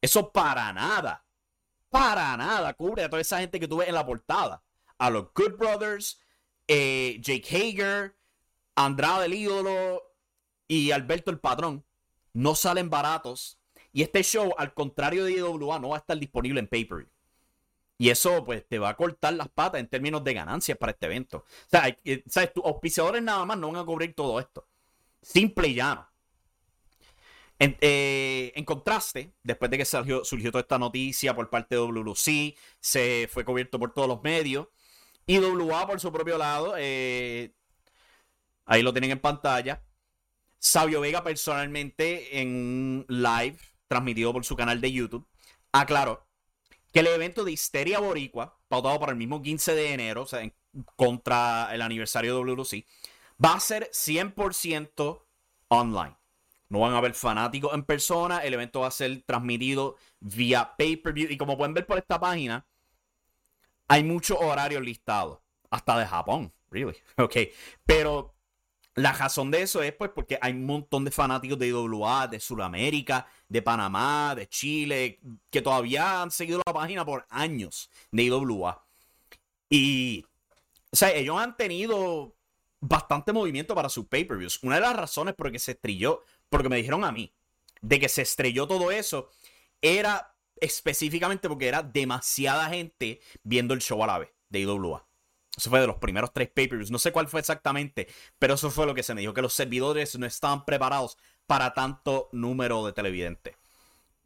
eso 0.00 0.30
para 0.30 0.72
nada, 0.72 1.24
para 1.90 2.36
nada 2.36 2.74
cubre 2.74 3.04
a 3.04 3.10
toda 3.10 3.22
esa 3.22 3.40
gente 3.40 3.58
que 3.60 3.68
tuve 3.68 3.88
en 3.88 3.94
la 3.94 4.06
portada. 4.06 4.62
A 4.98 5.10
los 5.10 5.32
Good 5.34 5.56
Brothers, 5.56 6.20
eh, 6.68 7.18
Jake 7.20 7.48
Hager, 7.56 8.16
Andrade 8.74 9.26
el 9.26 9.34
ídolo 9.34 10.02
y 10.66 10.92
Alberto 10.92 11.30
el 11.30 11.38
patrón 11.38 11.84
no 12.32 12.54
salen 12.54 12.88
baratos 12.88 13.58
Y 13.92 14.02
este 14.02 14.22
show, 14.22 14.54
al 14.56 14.72
contrario 14.72 15.24
de 15.24 15.32
IWA, 15.32 15.78
no 15.78 15.90
va 15.90 15.96
a 15.96 15.98
estar 15.98 16.18
disponible 16.18 16.60
en 16.60 16.66
pay-per-view. 16.66 17.11
Y 18.02 18.10
eso, 18.10 18.44
pues, 18.44 18.66
te 18.66 18.80
va 18.80 18.88
a 18.88 18.96
cortar 18.96 19.32
las 19.34 19.48
patas 19.48 19.80
en 19.80 19.86
términos 19.86 20.24
de 20.24 20.34
ganancias 20.34 20.76
para 20.76 20.90
este 20.90 21.06
evento. 21.06 21.36
O 21.36 21.70
sea, 21.70 21.96
¿sabes? 22.26 22.52
Tus 22.52 22.64
auspiciadores 22.64 23.22
nada 23.22 23.44
más 23.44 23.56
no 23.56 23.70
van 23.70 23.80
a 23.80 23.84
cubrir 23.84 24.12
todo 24.12 24.40
esto. 24.40 24.66
Simple 25.20 25.68
y 25.68 25.74
llano. 25.74 26.10
En, 27.60 27.76
eh, 27.80 28.60
contraste, 28.66 29.34
después 29.44 29.70
de 29.70 29.78
que 29.78 29.84
surgió, 29.84 30.24
surgió, 30.24 30.50
toda 30.50 30.62
esta 30.62 30.80
noticia 30.80 31.32
por 31.32 31.48
parte 31.48 31.76
de 31.76 31.80
WLC, 31.80 32.56
se 32.80 33.28
fue 33.30 33.44
cubierto 33.44 33.78
por 33.78 33.94
todos 33.94 34.08
los 34.08 34.20
medios. 34.24 34.66
Y 35.24 35.38
WA, 35.38 35.86
por 35.86 36.00
su 36.00 36.10
propio 36.10 36.38
lado, 36.38 36.74
eh, 36.78 37.54
ahí 38.64 38.82
lo 38.82 38.92
tienen 38.92 39.12
en 39.12 39.20
pantalla. 39.20 39.80
Sabio 40.58 41.02
Vega, 41.02 41.22
personalmente, 41.22 42.40
en 42.40 43.06
live, 43.06 43.58
transmitido 43.86 44.32
por 44.32 44.44
su 44.44 44.56
canal 44.56 44.80
de 44.80 44.90
YouTube, 44.90 45.28
aclaró 45.70 46.31
que 46.92 47.00
el 47.00 47.06
evento 47.06 47.44
de 47.44 47.52
Histeria 47.52 47.98
Boricua, 47.98 48.58
pautado 48.68 49.00
para 49.00 49.12
el 49.12 49.18
mismo 49.18 49.42
15 49.42 49.74
de 49.74 49.92
enero, 49.92 50.22
o 50.22 50.26
sea, 50.26 50.40
contra 50.96 51.74
el 51.74 51.82
aniversario 51.82 52.34
de 52.34 52.52
WLC, 52.52 52.86
va 53.42 53.54
a 53.54 53.60
ser 53.60 53.90
100% 53.92 55.24
online. 55.68 56.16
No 56.68 56.80
van 56.80 56.94
a 56.94 56.98
haber 56.98 57.14
fanáticos 57.14 57.74
en 57.74 57.84
persona. 57.84 58.38
El 58.38 58.54
evento 58.54 58.80
va 58.80 58.86
a 58.86 58.90
ser 58.90 59.22
transmitido 59.26 59.96
vía 60.20 60.74
pay-per-view. 60.76 61.30
Y 61.30 61.36
como 61.36 61.58
pueden 61.58 61.74
ver 61.74 61.86
por 61.86 61.98
esta 61.98 62.18
página, 62.18 62.66
hay 63.88 64.04
muchos 64.04 64.38
horarios 64.40 64.82
listados. 64.82 65.40
Hasta 65.70 65.98
de 65.98 66.06
Japón, 66.06 66.52
really. 66.70 66.96
Ok. 67.18 67.36
Pero 67.84 68.31
la 68.94 69.12
razón 69.12 69.50
de 69.50 69.62
eso 69.62 69.82
es 69.82 69.92
pues 69.94 70.10
porque 70.14 70.38
hay 70.40 70.52
un 70.52 70.66
montón 70.66 71.04
de 71.04 71.10
fanáticos 71.10 71.58
de 71.58 71.68
IWA, 71.68 72.28
de 72.28 72.38
Sudamérica, 72.40 73.26
de 73.48 73.62
Panamá, 73.62 74.34
de 74.34 74.48
Chile, 74.48 75.18
que 75.50 75.62
todavía 75.62 76.22
han 76.22 76.30
seguido 76.30 76.60
la 76.66 76.72
página 76.72 77.04
por 77.04 77.26
años 77.30 77.90
de 78.10 78.24
IWA. 78.24 78.84
Y, 79.70 80.24
o 80.90 80.96
sea, 80.96 81.10
ellos 81.12 81.38
han 81.38 81.56
tenido 81.56 82.34
bastante 82.80 83.32
movimiento 83.32 83.74
para 83.74 83.88
sus 83.88 84.06
pay-per-views. 84.06 84.62
Una 84.62 84.74
de 84.74 84.82
las 84.82 84.96
razones 84.96 85.34
por 85.34 85.46
las 85.46 85.52
que 85.52 85.58
se 85.58 85.72
estrelló 85.72 86.22
porque 86.50 86.68
me 86.68 86.76
dijeron 86.76 87.04
a 87.04 87.12
mí, 87.12 87.32
de 87.80 87.98
que 87.98 88.08
se 88.10 88.22
estrelló 88.22 88.66
todo 88.66 88.90
eso, 88.90 89.30
era 89.80 90.34
específicamente 90.60 91.48
porque 91.48 91.68
era 91.68 91.82
demasiada 91.82 92.68
gente 92.68 93.20
viendo 93.42 93.72
el 93.72 93.80
show 93.80 94.02
a 94.04 94.06
la 94.06 94.18
vez 94.18 94.30
de 94.50 94.60
IWA. 94.60 95.06
Eso 95.56 95.68
fue 95.68 95.80
de 95.80 95.86
los 95.86 95.96
primeros 95.96 96.32
tres 96.32 96.48
pay-per-views. 96.48 96.90
No 96.90 96.98
sé 96.98 97.12
cuál 97.12 97.28
fue 97.28 97.40
exactamente, 97.40 98.08
pero 98.38 98.54
eso 98.54 98.70
fue 98.70 98.86
lo 98.86 98.94
que 98.94 99.02
se 99.02 99.14
me 99.14 99.20
dijo, 99.20 99.34
que 99.34 99.42
los 99.42 99.52
servidores 99.52 100.18
no 100.18 100.26
estaban 100.26 100.64
preparados 100.64 101.18
para 101.46 101.74
tanto 101.74 102.28
número 102.32 102.86
de 102.86 102.92
televidentes. 102.92 103.54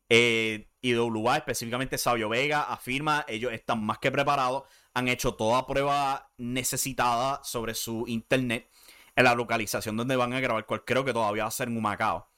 Eh, 0.09 0.69
IWA, 0.83 1.39
específicamente 1.39 1.99
Sabio 1.99 2.29
Vega, 2.29 2.63
afirma, 2.63 3.25
ellos 3.29 3.53
están 3.53 3.85
más 3.85 3.99
que 3.99 4.13
preparados, 4.13 4.65
han 4.95 5.09
hecho 5.09 5.35
toda 5.35 5.67
prueba 5.67 6.31
necesitada 6.37 7.43
sobre 7.43 7.75
su 7.75 8.05
internet 8.07 8.71
en 9.17 9.25
la 9.25 9.35
localización 9.35 9.97
donde 9.97 10.15
van 10.15 10.33
a 10.33 10.41
grabar, 10.41 10.65
cual 10.67 10.85
creo 10.85 11.05
que 11.05 11.13
todavía 11.13 11.43
va 11.45 11.49
a 11.49 11.53
ser 11.53 11.69
en 11.69 11.77
Humacao. 11.77 12.29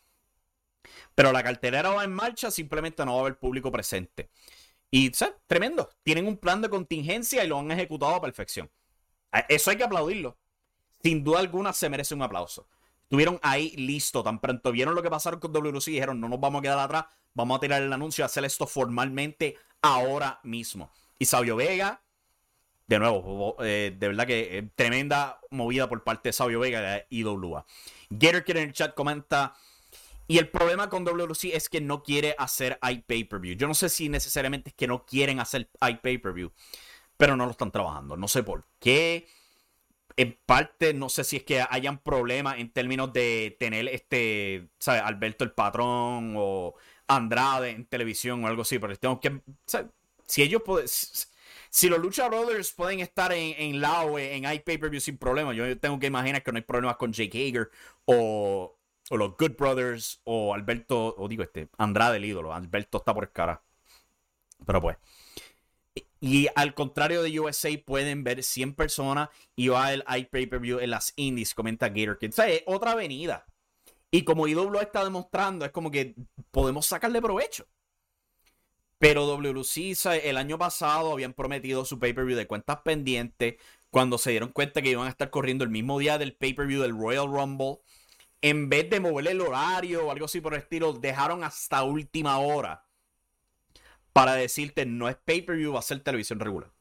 Pero 1.15 1.33
la 1.33 1.43
cartelera 1.43 1.91
va 1.91 2.05
en 2.05 2.13
marcha, 2.13 2.51
simplemente 2.51 3.05
no 3.05 3.13
va 3.13 3.19
a 3.19 3.21
haber 3.23 3.39
público 3.39 3.71
presente. 3.71 4.31
Y. 4.91 5.13
Tremendo. 5.47 5.89
Tienen 6.03 6.27
un 6.27 6.37
plan 6.37 6.63
de 6.63 6.69
contingencia 6.69 7.45
y 7.45 7.49
lo 7.49 7.59
han 7.59 7.71
ejecutado 7.71 8.15
a 8.15 8.21
perfección. 8.21 8.71
Eso 9.49 9.71
hay 9.71 9.77
que 9.77 9.85
aplaudirlo. 9.85 10.37
Sin 11.03 11.23
duda 11.23 11.41
alguna 11.41 11.73
se 11.73 11.89
merece 11.89 12.15
un 12.15 12.23
aplauso. 12.23 12.69
Estuvieron 13.03 13.39
ahí 13.43 13.71
listo. 13.77 14.23
Tan 14.23 14.41
pronto 14.41 14.73
vieron 14.73 14.95
lo 14.95 15.03
que 15.03 15.11
pasaron 15.11 15.41
con 15.41 15.53
WC 15.53 15.91
y 15.91 15.95
dijeron, 15.95 16.21
no 16.21 16.29
nos 16.29 16.41
vamos 16.41 16.61
a 16.61 16.63
quedar 16.63 16.79
atrás, 16.79 17.07
vamos 17.35 17.57
a 17.57 17.61
tirar 17.61 17.83
el 17.83 17.93
anuncio 17.93 18.23
y 18.23 18.27
hacer 18.27 18.45
esto 18.45 18.67
formalmente 18.67 19.57
ahora 19.81 20.41
mismo. 20.43 20.91
Y 21.19 21.25
Sabio 21.25 21.57
Vega 21.57 22.03
de 22.89 22.99
nuevo, 22.99 23.55
eh, 23.61 23.95
de 23.97 24.09
verdad 24.09 24.27
que 24.27 24.59
eh, 24.59 24.71
tremenda 24.75 25.41
movida 25.51 25.91
por 25.91 26.03
parte 26.05 26.31
de 26.31 26.33
Sabio 26.33 26.59
Vega 26.59 26.81
de 26.81 27.07
IWA. 27.11 27.67
Gator 28.09 28.43
en 28.47 28.57
el 28.57 28.73
chat 28.73 28.95
comenta. 28.95 29.55
Y 30.31 30.37
el 30.37 30.51
problema 30.51 30.91
con 30.91 31.05
WC 31.05 31.57
es 31.57 31.71
que 31.71 31.81
no 31.81 32.03
quiere 32.03 32.35
hacer 32.39 32.79
iPay-Per-View. 32.83 33.57
Yo 33.57 33.67
no 33.67 33.73
sé 33.73 33.89
si 33.89 34.11
necesariamente 34.11 34.69
es 34.71 34.75
que 34.77 34.87
no 34.87 35.07
quieren 35.07 35.41
hacer 35.41 35.71
iPay-Per-View, 35.81 36.53
pero 37.17 37.35
no 37.35 37.47
lo 37.47 37.53
están 37.53 37.73
trabajando. 37.73 38.15
No 38.17 38.29
sé 38.29 38.43
por 38.43 38.67
qué. 38.79 39.27
En 40.17 40.39
parte, 40.45 40.93
no 40.93 41.09
sé 41.09 41.25
si 41.25 41.37
es 41.37 41.45
que 41.45 41.65
hayan 41.71 42.03
problemas 42.03 42.59
en 42.59 42.71
términos 42.71 43.13
de 43.13 43.57
tener 43.59 43.89
este, 43.89 44.69
¿sabes? 44.79 45.03
Alberto 45.03 45.45
el 45.45 45.53
patrón 45.53 46.35
o 46.37 46.75
Andrade 47.07 47.71
en 47.71 47.87
televisión 47.87 48.45
o 48.45 48.49
algo 48.49 48.63
así, 48.63 48.79
pero 48.79 48.95
tengo 48.97 49.21
que, 49.21 49.41
Si 50.27 50.43
ellos 50.43 50.63
pueden 50.63 50.87
si 51.71 51.89
los 51.89 51.99
Lucha 52.01 52.29
Brothers 52.29 52.73
pueden 52.73 53.01
estar 53.01 53.33
en, 53.33 53.55
en 53.59 53.81
Lao, 53.81 54.19
en 54.19 54.51
iPay-Per-View 54.51 55.01
sin 55.01 55.19
problema, 55.19 55.53
yo 55.55 55.79
tengo 55.79 55.99
que 55.99 56.07
imaginar 56.07 56.43
que 56.43 56.53
no 56.53 56.57
hay 56.57 56.65
problemas 56.65 56.97
con 56.97 57.13
Jake 57.13 57.47
Hager 57.49 57.71
o, 58.07 58.78
los 59.17 59.37
Good 59.37 59.57
Brothers 59.57 60.21
o 60.25 60.55
Alberto, 60.55 61.15
o 61.17 61.29
digo 61.29 61.43
este, 61.43 61.69
Andrade 61.79 62.19
el 62.19 62.25
ídolo. 62.25 62.53
Alberto 62.53 62.99
está 62.99 63.15
por 63.15 63.33
cara. 63.33 63.63
Pero 64.67 64.81
pues. 64.83 64.97
Y 66.21 66.49
al 66.57 66.75
contrario 66.75 67.23
de 67.23 67.39
USA, 67.39 67.71
pueden 67.85 68.25
ver 68.25 68.43
100 68.43 68.75
personas 68.75 69.29
y 69.55 69.69
va 69.69 69.93
el 69.93 70.05
iPay-Per-View 70.09 70.81
en 70.81 70.91
las 70.91 71.13
indies, 71.17 71.55
comenta 71.55 71.89
Gator 71.89 72.19
Kid. 72.19 72.31
O 72.31 72.33
sea, 72.33 72.49
es 72.49 72.63
otra 72.67 72.93
avenida. 72.93 73.47
Y 74.11 74.25
como 74.25 74.49
IW 74.49 74.81
está 74.81 75.05
demostrando, 75.05 75.65
es 75.65 75.71
como 75.71 75.91
que 75.91 76.15
podemos 76.51 76.87
sacarle 76.87 77.23
provecho. 77.23 77.67
Pero 78.99 79.27
WC 79.27 79.95
el 80.29 80.37
año 80.37 80.59
pasado 80.59 81.13
habían 81.13 81.35
prometido 81.35 81.85
su 81.85 82.01
pay-per-view 82.01 82.37
de 82.37 82.49
cuentas 82.49 82.81
pendientes 82.83 83.57
cuando 83.91 84.19
se 84.19 84.31
dieron 84.31 84.51
cuenta 84.51 84.83
que 84.83 84.91
iban 84.91 85.07
a 85.07 85.11
estar 85.11 85.31
corriendo 85.31 85.63
el 85.63 85.71
mismo 85.71 85.99
día 85.99 86.19
del 86.19 86.35
pay-per-view 86.35 86.83
del 86.83 86.99
Royal 86.99 87.29
Rumble. 87.29 87.79
En 88.41 88.69
vez 88.69 88.89
de 88.89 89.01
moverle 89.01 89.33
el 89.33 89.41
horario 89.41 90.07
o 90.07 90.11
algo 90.11 90.27
así 90.27 90.41
por 90.41 90.55
el 90.55 90.61
estilo, 90.61 90.93
dejaron 90.93 91.43
hasta 91.43 91.83
última 91.83 92.39
hora 92.39 92.87
para 94.13 94.35
decirte 94.35 94.85
no 94.87 95.09
es 95.09 95.17
pay-per-view, 95.17 95.73
va 95.73 95.79
a 95.79 95.83
ser 95.83 96.01
televisión 96.01 96.41
regular. 96.41 96.73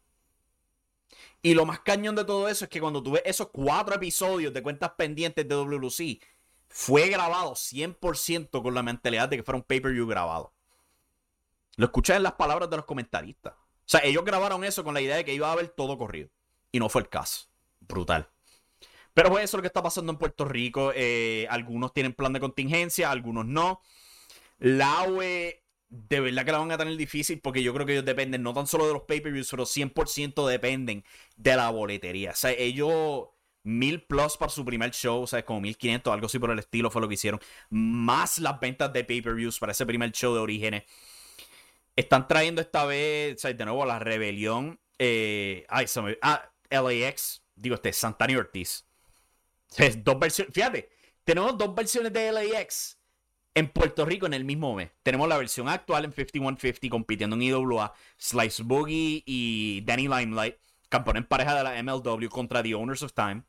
Y 1.41 1.53
lo 1.53 1.65
más 1.65 1.79
cañón 1.81 2.15
de 2.15 2.25
todo 2.25 2.47
eso 2.47 2.65
es 2.65 2.69
que 2.69 2.81
cuando 2.81 3.03
tuve 3.03 3.21
esos 3.25 3.49
cuatro 3.49 3.95
episodios 3.95 4.53
de 4.53 4.63
cuentas 4.63 4.91
pendientes 4.97 5.47
de 5.47 5.55
WC, 5.55 6.19
fue 6.67 7.09
grabado 7.09 7.53
100% 7.53 8.61
con 8.61 8.73
la 8.73 8.83
mentalidad 8.83 9.29
de 9.29 9.37
que 9.37 9.43
fuera 9.43 9.57
un 9.57 9.63
pay-per-view 9.63 10.07
grabado. 10.07 10.53
Lo 11.75 11.85
escuché 11.85 12.15
en 12.15 12.23
las 12.23 12.33
palabras 12.33 12.69
de 12.69 12.77
los 12.77 12.85
comentaristas. 12.85 13.53
O 13.53 13.89
sea, 13.89 14.01
ellos 14.03 14.25
grabaron 14.25 14.63
eso 14.63 14.83
con 14.83 14.93
la 14.93 15.01
idea 15.01 15.15
de 15.15 15.23
que 15.23 15.33
iba 15.33 15.47
a 15.47 15.53
haber 15.53 15.69
todo 15.69 15.97
corrido. 15.97 16.29
Y 16.71 16.79
no 16.79 16.89
fue 16.89 17.03
el 17.03 17.09
caso. 17.09 17.47
Brutal. 17.79 18.29
Pero 19.17 19.31
pues 19.31 19.45
eso 19.45 19.57
es 19.57 19.57
lo 19.57 19.61
que 19.63 19.67
está 19.67 19.81
pasando 19.81 20.11
en 20.11 20.19
Puerto 20.19 20.45
Rico. 20.45 20.91
Eh, 20.93 21.47
algunos 21.49 21.91
tienen 21.91 22.13
plan 22.13 22.33
de 22.33 22.39
contingencia, 22.39 23.09
algunos 23.09 23.47
no. 23.47 23.81
La 24.59 25.05
UE 25.09 25.63
de 25.89 26.19
verdad 26.19 26.45
que 26.45 26.51
la 26.51 26.59
van 26.59 26.71
a 26.71 26.77
tener 26.77 26.95
difícil 26.97 27.39
porque 27.41 27.63
yo 27.63 27.73
creo 27.73 27.87
que 27.87 27.93
ellos 27.93 28.05
dependen 28.05 28.43
no 28.43 28.53
tan 28.53 28.67
solo 28.67 28.85
de 28.85 28.93
los 28.93 29.01
pay-per-views, 29.05 29.49
pero 29.49 29.65
100% 29.65 30.47
dependen 30.47 31.03
de 31.35 31.55
la 31.55 31.71
boletería. 31.71 32.29
O 32.29 32.35
sea, 32.35 32.51
ellos 32.51 33.29
mil 33.63 34.03
plus 34.03 34.37
para 34.37 34.51
su 34.51 34.63
primer 34.63 34.91
show, 34.91 35.23
o 35.23 35.27
sea, 35.27 35.43
como 35.43 35.61
1500, 35.61 36.13
algo 36.13 36.27
así 36.27 36.37
por 36.37 36.51
el 36.51 36.59
estilo 36.59 36.91
fue 36.91 37.01
lo 37.01 37.07
que 37.07 37.15
hicieron. 37.15 37.39
Más 37.71 38.37
las 38.37 38.59
ventas 38.59 38.93
de 38.93 39.03
pay-per-views 39.03 39.57
para 39.57 39.71
ese 39.71 39.87
primer 39.87 40.11
show 40.11 40.35
de 40.35 40.41
orígenes. 40.41 40.83
Están 41.95 42.27
trayendo 42.27 42.61
esta 42.61 42.85
vez, 42.85 43.41
de 43.41 43.65
nuevo, 43.65 43.83
la 43.83 43.97
rebelión. 43.97 44.79
Eh, 44.99 45.65
ay, 45.69 45.87
se 45.87 46.03
me, 46.03 46.19
ah, 46.21 46.51
LAX. 46.69 47.41
Digo, 47.55 47.73
este, 47.73 47.91
Santani 47.93 48.35
Ortiz. 48.35 48.86
Es 49.75 50.03
dos 50.03 50.17
versiones. 50.19 50.53
Fíjate, 50.53 50.89
tenemos 51.23 51.57
dos 51.57 51.75
versiones 51.75 52.13
de 52.13 52.31
LAX 52.31 52.97
en 53.53 53.69
Puerto 53.69 54.05
Rico 54.05 54.25
en 54.25 54.33
el 54.33 54.45
mismo 54.45 54.75
mes. 54.75 54.91
Tenemos 55.03 55.27
la 55.27 55.37
versión 55.37 55.67
actual 55.67 56.05
en 56.05 56.13
5150 56.13 56.89
compitiendo 56.89 57.35
en 57.35 57.41
IWA, 57.41 57.93
Slice 58.17 58.63
Boogie 58.63 59.23
y 59.25 59.81
Danny 59.81 60.07
Limelight, 60.07 60.57
campeón 60.89 61.17
en 61.17 61.25
pareja 61.25 61.55
de 61.55 61.63
la 61.63 61.83
MLW 61.83 62.29
contra 62.29 62.63
The 62.63 62.75
Owners 62.75 63.03
of 63.03 63.13
Time. 63.13 63.43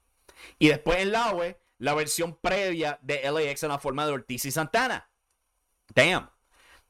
Y 0.59 0.69
después 0.69 0.99
en 0.99 1.13
la 1.13 1.35
UE, 1.35 1.61
la 1.79 1.95
versión 1.95 2.37
previa 2.41 2.99
de 3.03 3.23
LAX 3.31 3.63
en 3.63 3.69
la 3.69 3.79
forma 3.79 4.07
de 4.07 4.13
Ortiz 4.13 4.45
y 4.45 4.51
Santana. 4.51 5.11
Damn. 5.95 6.31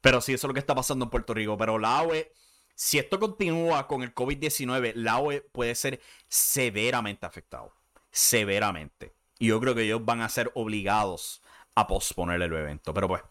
Pero 0.01 0.21
sí, 0.21 0.33
eso 0.33 0.47
es 0.47 0.49
lo 0.49 0.55
que 0.55 0.61
está 0.61 0.75
pasando 0.75 1.05
en 1.05 1.11
Puerto 1.11 1.35
Rico. 1.35 1.57
Pero 1.59 1.79
la 1.79 1.99
AOE, 1.99 2.33
si 2.75 2.99
esto 2.99 3.19
continúa 3.19 3.87
con 3.87 4.03
el 4.03 4.15
COVID-19, 4.15 4.95
la 4.95 5.13
AOE 5.13 5.41
puede 5.41 5.75
ser 5.75 6.01
severamente 6.29 7.27
afectado. 7.27 7.75
Severamente. 8.11 9.18
Y 9.39 9.49
yo 9.49 9.61
creo 9.61 9.75
que 9.75 9.83
ellos 9.83 10.05
van 10.05 10.21
a 10.21 10.29
ser 10.29 10.51
obligados 10.55 11.43
a 11.75 11.87
posponer 11.87 12.43
el 12.43 12.53
evento. 12.53 12.93
Pero 12.93 13.09
pues, 13.09 13.23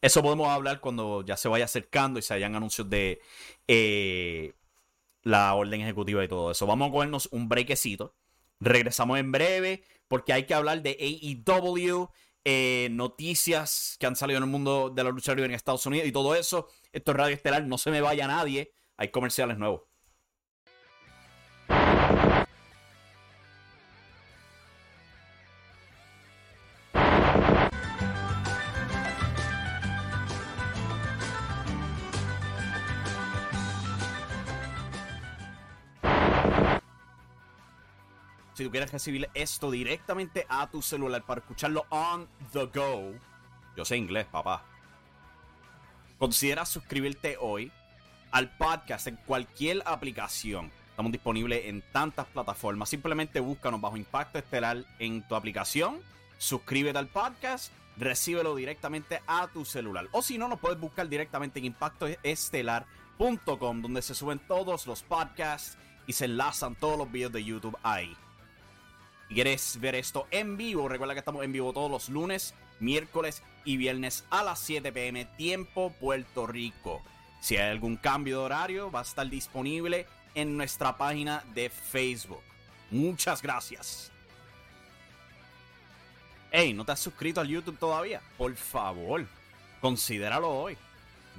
eso 0.00 0.22
podemos 0.22 0.48
hablar 0.48 0.80
cuando 0.80 1.24
ya 1.24 1.36
se 1.36 1.48
vaya 1.48 1.64
acercando 1.66 2.18
y 2.18 2.22
se 2.22 2.34
hayan 2.34 2.56
anuncios 2.56 2.90
de 2.90 3.20
eh, 3.68 4.54
la 5.22 5.54
orden 5.54 5.80
ejecutiva 5.80 6.24
y 6.24 6.28
todo 6.28 6.50
eso. 6.50 6.66
Vamos 6.66 6.88
a 6.88 6.92
cogernos 6.92 7.28
un 7.30 7.48
brequecito. 7.48 8.14
Regresamos 8.58 9.18
en 9.18 9.32
breve 9.32 9.84
porque 10.08 10.32
hay 10.32 10.44
que 10.44 10.54
hablar 10.54 10.82
de 10.82 10.96
AEW 11.00 12.10
eh, 12.44 12.88
noticias 12.90 13.96
que 14.00 14.06
han 14.06 14.16
salido 14.16 14.38
en 14.38 14.44
el 14.44 14.50
mundo 14.50 14.90
de 14.90 15.04
la 15.04 15.10
lucha 15.10 15.32
libre 15.32 15.46
en 15.46 15.54
Estados 15.54 15.86
Unidos 15.86 16.08
y 16.08 16.12
todo 16.12 16.34
eso. 16.34 16.68
Esto 16.92 17.12
es 17.12 17.16
Radio 17.16 17.34
Estelar, 17.34 17.64
no 17.64 17.78
se 17.78 17.90
me 17.90 18.00
vaya 18.00 18.26
nadie. 18.26 18.72
Hay 18.96 19.08
comerciales 19.08 19.58
nuevos. 19.58 19.82
Si 38.62 38.66
tú 38.66 38.70
quieres 38.70 38.92
recibir 38.92 39.28
esto 39.34 39.72
directamente 39.72 40.46
a 40.48 40.70
tu 40.70 40.82
celular 40.82 41.24
para 41.24 41.40
escucharlo 41.40 41.84
on 41.88 42.28
the 42.52 42.66
go, 42.66 43.12
yo 43.76 43.84
sé 43.84 43.96
inglés, 43.96 44.24
papá. 44.26 44.64
Considera 46.16 46.64
suscribirte 46.64 47.36
hoy 47.40 47.72
al 48.30 48.56
podcast 48.56 49.08
en 49.08 49.16
cualquier 49.16 49.82
aplicación. 49.84 50.70
Estamos 50.90 51.10
disponibles 51.10 51.64
en 51.64 51.82
tantas 51.90 52.26
plataformas. 52.26 52.88
Simplemente 52.88 53.40
búscanos 53.40 53.80
bajo 53.80 53.96
Impacto 53.96 54.38
Estelar 54.38 54.84
en 55.00 55.26
tu 55.26 55.34
aplicación. 55.34 56.00
Suscríbete 56.38 56.98
al 56.98 57.08
podcast. 57.08 57.72
Recíbelo 57.96 58.54
directamente 58.54 59.22
a 59.26 59.48
tu 59.48 59.64
celular. 59.64 60.06
O 60.12 60.22
si 60.22 60.38
no, 60.38 60.46
nos 60.46 60.60
puedes 60.60 60.78
buscar 60.78 61.08
directamente 61.08 61.58
en 61.58 61.64
impactoestelar.com, 61.64 63.82
donde 63.82 64.02
se 64.02 64.14
suben 64.14 64.38
todos 64.46 64.86
los 64.86 65.02
podcasts 65.02 65.76
y 66.06 66.12
se 66.12 66.26
enlazan 66.26 66.76
todos 66.76 66.96
los 66.96 67.10
videos 67.10 67.32
de 67.32 67.42
YouTube 67.42 67.76
ahí. 67.82 68.16
Si 69.32 69.36
quieres 69.36 69.80
ver 69.80 69.94
esto 69.94 70.26
en 70.30 70.58
vivo, 70.58 70.90
recuerda 70.90 71.14
que 71.14 71.20
estamos 71.20 71.42
en 71.42 71.52
vivo 71.52 71.72
todos 71.72 71.90
los 71.90 72.10
lunes, 72.10 72.52
miércoles 72.80 73.42
y 73.64 73.78
viernes 73.78 74.26
a 74.28 74.42
las 74.42 74.58
7 74.58 74.92
pm, 74.92 75.24
tiempo 75.24 75.90
Puerto 75.98 76.46
Rico. 76.46 77.00
Si 77.40 77.56
hay 77.56 77.70
algún 77.70 77.96
cambio 77.96 78.40
de 78.40 78.44
horario, 78.44 78.90
va 78.90 78.98
a 78.98 79.04
estar 79.04 79.26
disponible 79.26 80.06
en 80.34 80.54
nuestra 80.58 80.98
página 80.98 81.42
de 81.54 81.70
Facebook. 81.70 82.42
Muchas 82.90 83.40
gracias. 83.40 84.12
Hey, 86.50 86.74
¿no 86.74 86.84
te 86.84 86.92
has 86.92 87.00
suscrito 87.00 87.40
al 87.40 87.48
YouTube 87.48 87.78
todavía? 87.78 88.20
Por 88.36 88.54
favor, 88.54 89.26
considéralo 89.80 90.50
hoy. 90.50 90.76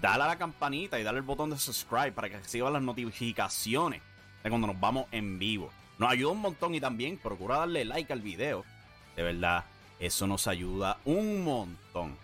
Dale 0.01 0.23
a 0.23 0.27
la 0.29 0.37
campanita 0.39 0.99
y 0.99 1.03
dale 1.03 1.19
el 1.19 1.25
botón 1.25 1.51
de 1.51 1.59
subscribe 1.59 2.11
para 2.11 2.27
que 2.27 2.37
recibas 2.37 2.73
las 2.73 2.81
notificaciones 2.81 4.01
de 4.43 4.49
cuando 4.49 4.65
nos 4.65 4.79
vamos 4.79 5.05
en 5.11 5.37
vivo. 5.37 5.71
Nos 5.97 6.11
ayuda 6.11 6.31
un 6.31 6.41
montón 6.41 6.75
y 6.75 6.79
también 6.79 7.17
procura 7.17 7.59
darle 7.59 7.85
like 7.85 8.11
al 8.11 8.21
video. 8.21 8.65
De 9.15 9.23
verdad, 9.23 9.65
eso 9.99 10.27
nos 10.27 10.47
ayuda 10.47 10.97
un 11.05 11.43
montón. 11.43 12.17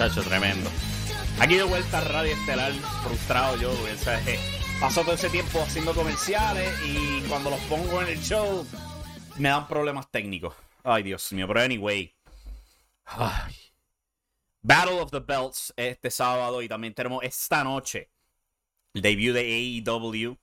Tremendo. 0.00 0.70
Aquí 1.40 1.56
de 1.56 1.62
vuelta 1.62 1.98
a 1.98 2.00
Radio 2.00 2.32
Estelar, 2.32 2.72
frustrado 3.02 3.58
yo, 3.58 3.70
¿sabes? 3.98 4.40
Paso 4.80 5.02
todo 5.02 5.12
ese 5.12 5.28
tiempo 5.28 5.60
haciendo 5.60 5.92
comerciales 5.94 6.72
y 6.86 7.20
cuando 7.28 7.50
los 7.50 7.60
pongo 7.64 8.00
en 8.00 8.08
el 8.08 8.18
show 8.18 8.66
me 9.36 9.50
dan 9.50 9.68
problemas 9.68 10.10
técnicos. 10.10 10.54
Ay, 10.84 11.02
Dios 11.02 11.30
mío, 11.34 11.46
pero 11.46 11.60
anyway. 11.60 12.14
Ay. 13.04 13.54
Battle 14.62 15.00
of 15.00 15.10
the 15.10 15.20
Belts 15.20 15.70
este 15.76 16.10
sábado 16.10 16.62
y 16.62 16.68
también 16.68 16.94
tenemos 16.94 17.22
esta 17.22 17.62
noche 17.62 18.10
el 18.94 19.02
debut 19.02 19.34
de 19.34 19.84
AEW 19.84 20.38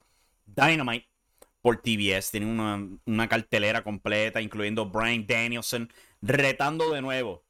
Dynamite 0.45 1.09
por 1.63 1.77
TBS. 1.77 2.29
Tiene 2.29 2.45
una, 2.45 2.87
una 3.05 3.27
cartelera 3.27 3.83
completa, 3.83 4.39
incluyendo 4.39 4.85
Brian 4.85 5.25
Danielson 5.25 5.91
retando 6.21 6.91
de 6.91 7.01
nuevo 7.01 7.43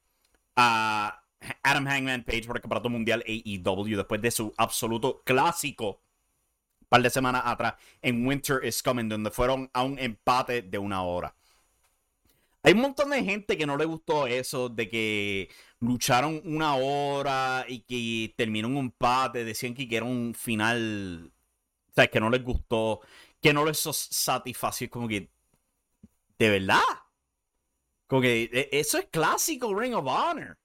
a 0.55 1.21
Adam 1.63 1.85
Hangman 1.85 2.23
Page 2.23 2.43
por 2.45 2.57
el 2.57 2.61
Campeonato 2.61 2.89
Mundial 2.89 3.23
AEW 3.27 3.97
después 3.97 4.21
de 4.21 4.31
su 4.31 4.53
absoluto 4.57 5.21
clásico 5.23 6.01
par 6.89 7.01
de 7.01 7.09
semanas 7.09 7.43
atrás 7.45 7.75
en 8.01 8.25
Winter 8.25 8.63
is 8.63 8.81
Coming, 8.81 9.09
donde 9.09 9.31
fueron 9.31 9.69
a 9.73 9.83
un 9.83 9.99
empate 9.99 10.61
de 10.61 10.77
una 10.77 11.03
hora. 11.03 11.35
Hay 12.63 12.73
un 12.73 12.81
montón 12.81 13.11
de 13.11 13.23
gente 13.23 13.57
que 13.57 13.65
no 13.65 13.77
le 13.77 13.85
gustó 13.85 14.27
eso, 14.27 14.67
de 14.69 14.89
que 14.89 15.49
lucharon 15.79 16.41
una 16.43 16.75
hora 16.75 17.65
y 17.67 17.79
que 17.81 18.33
terminó 18.35 18.67
un 18.67 18.77
empate, 18.77 19.45
decían 19.45 19.73
que 19.73 19.87
era 19.89 20.05
un 20.05 20.33
final, 20.33 21.31
o 21.89 21.93
sea, 21.93 22.07
que 22.07 22.19
no 22.19 22.29
les 22.29 22.43
gustó, 22.43 23.01
que 23.41 23.53
no 23.53 23.63
les 23.63 23.79
satisfació, 23.79 24.89
como 24.89 25.07
que, 25.07 25.29
de 26.39 26.49
verdad, 26.49 26.81
como 28.07 28.21
que 28.21 28.49
e, 28.51 28.69
eso 28.71 28.97
es 28.97 29.05
clásico 29.11 29.73
Ring 29.73 29.93
of 29.93 30.07
Honor. 30.07 30.57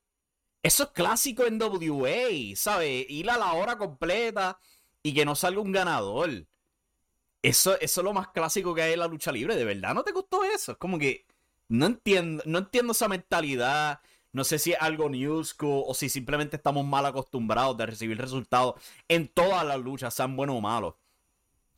Eso 0.62 0.84
es 0.84 0.90
clásico 0.90 1.44
en 1.44 1.60
WA, 1.60 2.56
¿sabes? 2.56 3.06
Ir 3.08 3.30
a 3.30 3.38
la 3.38 3.52
hora 3.54 3.76
completa 3.76 4.58
y 5.02 5.12
que 5.12 5.24
no 5.24 5.34
salga 5.34 5.60
un 5.60 5.72
ganador. 5.72 6.46
Eso, 7.42 7.78
eso 7.80 8.00
es 8.00 8.04
lo 8.04 8.12
más 8.12 8.28
clásico 8.28 8.74
que 8.74 8.82
hay 8.82 8.92
en 8.92 9.00
la 9.00 9.08
lucha 9.08 9.32
libre. 9.32 9.56
¿De 9.56 9.64
verdad 9.64 9.94
no 9.94 10.04
te 10.04 10.12
gustó 10.12 10.44
eso? 10.44 10.72
Es 10.72 10.78
como 10.78 10.98
que 10.98 11.26
no 11.68 11.86
entiendo, 11.86 12.42
no 12.46 12.58
entiendo 12.58 12.92
esa 12.92 13.08
mentalidad. 13.08 14.00
No 14.32 14.44
sé 14.44 14.58
si 14.58 14.72
es 14.72 14.78
algo 14.80 15.08
new 15.10 15.42
o 15.60 15.94
si 15.94 16.08
simplemente 16.08 16.56
estamos 16.56 16.86
mal 16.86 17.04
acostumbrados 17.06 17.76
de 17.76 17.86
recibir 17.86 18.18
resultados 18.18 18.74
en 19.08 19.28
todas 19.28 19.66
las 19.66 19.80
luchas, 19.80 20.14
sean 20.14 20.36
buenos 20.36 20.56
o 20.56 20.60
malos. 20.60 20.94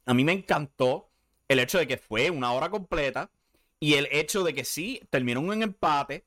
A 0.07 0.15
mí 0.15 0.25
me 0.25 0.33
encantó 0.33 1.11
el 1.49 1.59
hecho 1.59 1.79
de 1.79 1.87
que 1.87 1.97
fue 1.97 2.31
una 2.31 2.53
hora 2.53 2.71
completa 2.71 3.31
y 3.81 3.95
el 3.95 4.09
hecho 4.13 4.45
de 4.45 4.55
que 4.55 4.65
sí, 4.65 5.01
terminó 5.11 5.41
un 5.41 5.63
empate 5.63 6.25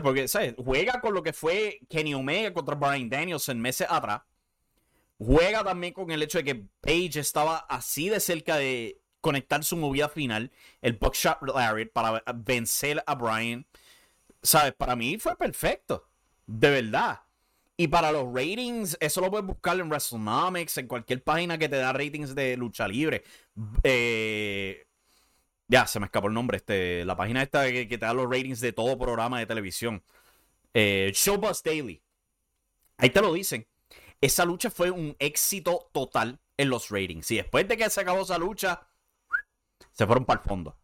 porque, 0.00 0.28
¿sabes? 0.28 0.54
Juega 0.56 1.00
con 1.00 1.14
lo 1.14 1.22
que 1.22 1.32
fue 1.32 1.80
Kenny 1.88 2.14
Omega 2.14 2.52
contra 2.52 2.74
Brian 2.74 3.08
Danielson 3.08 3.60
meses 3.60 3.86
atrás. 3.90 4.22
Juega 5.18 5.62
también 5.62 5.92
con 5.92 6.10
el 6.10 6.22
hecho 6.22 6.38
de 6.38 6.44
que 6.44 6.66
Page 6.80 7.20
estaba 7.20 7.58
así 7.68 8.08
de 8.08 8.20
cerca 8.20 8.56
de 8.56 9.00
conectar 9.20 9.62
su 9.62 9.76
movida 9.76 10.08
final, 10.08 10.50
el 10.80 10.94
Buckshot 10.94 11.38
Lariat, 11.54 11.90
para 11.92 12.22
vencer 12.34 13.02
a 13.06 13.14
Brian. 13.14 13.66
¿Sabes? 14.42 14.72
Para 14.74 14.96
mí 14.96 15.18
fue 15.18 15.36
perfecto. 15.36 16.08
De 16.46 16.70
verdad. 16.70 17.20
Y 17.76 17.88
para 17.88 18.12
los 18.12 18.26
ratings, 18.32 18.96
eso 19.00 19.20
lo 19.20 19.30
puedes 19.30 19.46
buscar 19.46 19.78
en 19.78 19.88
WrestleNomics, 19.88 20.78
en 20.78 20.88
cualquier 20.88 21.22
página 21.22 21.56
que 21.56 21.68
te 21.68 21.76
da 21.76 21.92
ratings 21.92 22.34
de 22.34 22.56
lucha 22.56 22.86
libre. 22.86 23.22
Eh, 23.82 24.86
ya, 25.68 25.86
se 25.86 26.00
me 26.00 26.06
escapó 26.06 26.28
el 26.28 26.34
nombre. 26.34 26.58
Este, 26.58 27.04
la 27.04 27.16
página 27.16 27.42
esta 27.42 27.70
que, 27.70 27.86
te 27.86 27.98
da 27.98 28.12
los 28.14 28.24
ratings 28.24 28.60
de 28.60 28.72
todo 28.72 28.98
programa 28.98 29.38
de 29.38 29.46
televisión. 29.46 30.02
Eh, 30.74 31.10
Showbuzz 31.14 31.62
Daily. 31.62 32.02
Ahí 32.98 33.10
te 33.10 33.20
lo 33.20 33.32
dicen. 33.32 33.66
Esa 34.20 34.44
lucha 34.44 34.70
fue 34.70 34.90
un 34.90 35.16
éxito 35.18 35.88
total 35.92 36.40
en 36.56 36.70
los 36.70 36.90
ratings. 36.90 37.30
Y 37.30 37.36
después 37.36 37.66
de 37.66 37.76
que 37.76 37.90
se 37.90 38.00
acabó 38.00 38.22
esa 38.22 38.38
lucha, 38.38 38.86
se 39.92 40.06
fueron 40.06 40.24
para 40.24 40.40
el 40.40 40.48
fondo. 40.48 40.76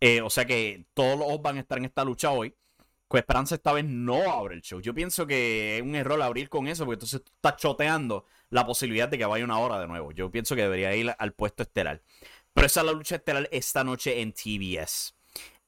Eh, 0.00 0.20
o 0.22 0.30
sea 0.30 0.44
que 0.46 0.86
todos 0.94 1.18
los 1.18 1.40
van 1.42 1.58
a 1.58 1.60
estar 1.60 1.78
en 1.78 1.84
esta 1.84 2.04
lucha 2.04 2.30
hoy. 2.30 2.54
Con 3.08 3.18
Esperanza 3.18 3.56
esta 3.56 3.72
vez 3.72 3.84
no 3.84 4.30
abre 4.30 4.54
el 4.54 4.62
show. 4.62 4.80
Yo 4.80 4.94
pienso 4.94 5.26
que 5.26 5.78
es 5.78 5.82
un 5.82 5.96
error 5.96 6.22
abrir 6.22 6.48
con 6.48 6.68
eso, 6.68 6.84
porque 6.84 6.94
entonces 6.94 7.24
tú 7.24 7.32
estás 7.34 7.56
choteando 7.56 8.24
la 8.50 8.64
posibilidad 8.64 9.08
de 9.08 9.18
que 9.18 9.24
vaya 9.24 9.44
una 9.44 9.58
hora 9.58 9.80
de 9.80 9.88
nuevo. 9.88 10.12
Yo 10.12 10.30
pienso 10.30 10.54
que 10.54 10.62
debería 10.62 10.94
ir 10.94 11.12
al 11.18 11.32
puesto 11.32 11.64
estelar. 11.64 12.02
Pero 12.52 12.66
esa 12.66 12.80
es 12.80 12.86
la 12.86 12.92
lucha 12.92 13.16
estelar 13.16 13.48
esta 13.52 13.84
noche 13.84 14.20
en 14.20 14.32
TBS. 14.32 15.14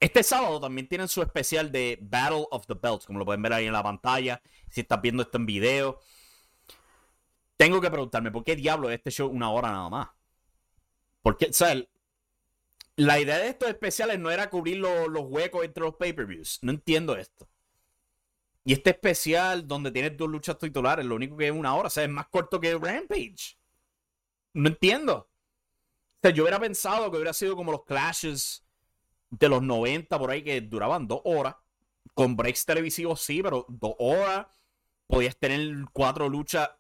Este 0.01 0.23
sábado 0.25 0.61
también 0.61 0.89
tienen 0.89 1.07
su 1.07 1.23
especial 1.23 1.71
de 1.71 1.97
Battle 2.03 2.47
of 2.51 2.67
the 2.67 2.75
Belts, 2.75 3.07
como 3.07 3.21
lo 3.21 3.25
pueden 3.25 3.41
ver 3.41 3.53
ahí 3.53 3.67
en 3.67 3.73
la 3.73 3.85
pantalla. 3.85 4.43
Si 4.69 4.81
estás 4.81 5.01
viendo 5.01 5.23
esto 5.23 5.39
en 5.39 5.47
video. 5.47 6.01
Tengo 7.57 7.81
que 7.81 7.91
preguntarme, 7.91 8.33
¿por 8.33 8.43
qué 8.43 8.57
diablo 8.57 8.91
es 8.91 8.97
este 8.97 9.13
show 9.13 9.29
una 9.29 9.51
hora 9.51 9.71
nada 9.71 9.89
más? 9.89 10.09
Porque, 11.23 11.47
o 11.47 11.53
sea, 11.53 11.81
la 12.97 13.21
idea 13.21 13.39
de 13.39 13.49
estos 13.49 13.69
especiales 13.69 14.19
no 14.19 14.31
era 14.31 14.51
cubrir 14.51 14.79
los 14.79 15.25
huecos 15.27 15.65
entre 15.65 15.85
los 15.85 15.95
pay-per-views. 15.95 16.59
No 16.63 16.73
entiendo 16.73 17.17
esto. 17.17 17.49
Y 18.65 18.73
este 18.73 18.91
especial 18.91 19.67
donde 19.67 19.91
tienes 19.91 20.17
dos 20.17 20.29
luchas 20.29 20.59
titulares, 20.59 21.05
lo 21.05 21.15
único 21.15 21.37
que 21.37 21.47
es 21.47 21.53
una 21.53 21.75
hora, 21.75 21.87
o 21.89 21.91
sea, 21.91 22.05
es 22.05 22.11
más 22.11 22.29
corto 22.29 22.61
que 22.61 22.77
Rampage. 22.77 23.57
No 24.55 24.69
entiendo 24.69 25.31
yo 26.31 26.45
hubiera 26.45 26.61
pensado 26.61 27.11
que 27.11 27.17
hubiera 27.17 27.33
sido 27.33 27.57
como 27.57 27.73
los 27.73 27.85
clashes 27.85 28.65
de 29.31 29.49
los 29.49 29.63
90 29.63 30.19
por 30.19 30.31
ahí 30.31 30.43
que 30.43 30.61
duraban 30.61 31.09
dos 31.09 31.21
horas. 31.25 31.57
Con 32.15 32.37
breaks 32.37 32.65
televisivos 32.65 33.21
sí, 33.21 33.43
pero 33.43 33.65
dos 33.69 33.95
horas. 33.99 34.47
Podías 35.07 35.37
tener 35.37 35.87
cuatro 35.93 36.29
luchas 36.29 36.71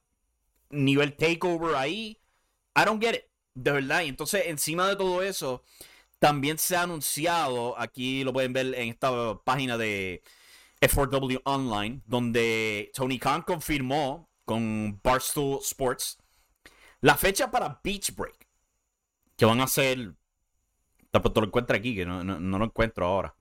nivel 0.71 1.17
takeover 1.17 1.75
ahí. 1.77 2.21
I 2.77 2.85
don't 2.85 3.03
get 3.03 3.15
it. 3.15 3.25
De 3.55 3.73
verdad. 3.73 4.03
Y 4.03 4.09
entonces, 4.09 4.45
encima 4.47 4.89
de 4.89 4.97
todo 4.97 5.23
eso, 5.23 5.63
también 6.23 6.57
se 6.57 6.77
ha 6.77 6.83
anunciado, 6.83 7.77
aquí 7.77 8.23
lo 8.23 8.33
pueden 8.33 8.53
ver 8.53 8.67
en 8.77 8.91
esta 8.91 9.37
página 9.43 9.77
de 9.77 10.23
F4W 10.81 11.43
Online, 11.45 12.01
donde 12.07 12.93
Tony 12.95 13.19
Khan 13.19 13.43
confirmó 13.43 14.31
con 14.45 15.01
Barstool 15.03 15.59
Sports 15.63 16.19
la 17.01 17.17
fecha 17.17 17.51
para 17.51 17.81
Beach 17.83 18.15
Break. 18.15 18.42
Que 19.43 19.47
van 19.47 19.61
a 19.61 19.67
ser. 19.67 20.15
Tampoco 21.11 21.41
lo 21.41 21.49
encuentro 21.49 21.75
aquí, 21.75 21.97
que 21.97 22.07
no, 22.07 22.23
no, 22.23 22.59
lo 22.61 22.65
encuentro 22.65 23.07
ahora. 23.07 23.35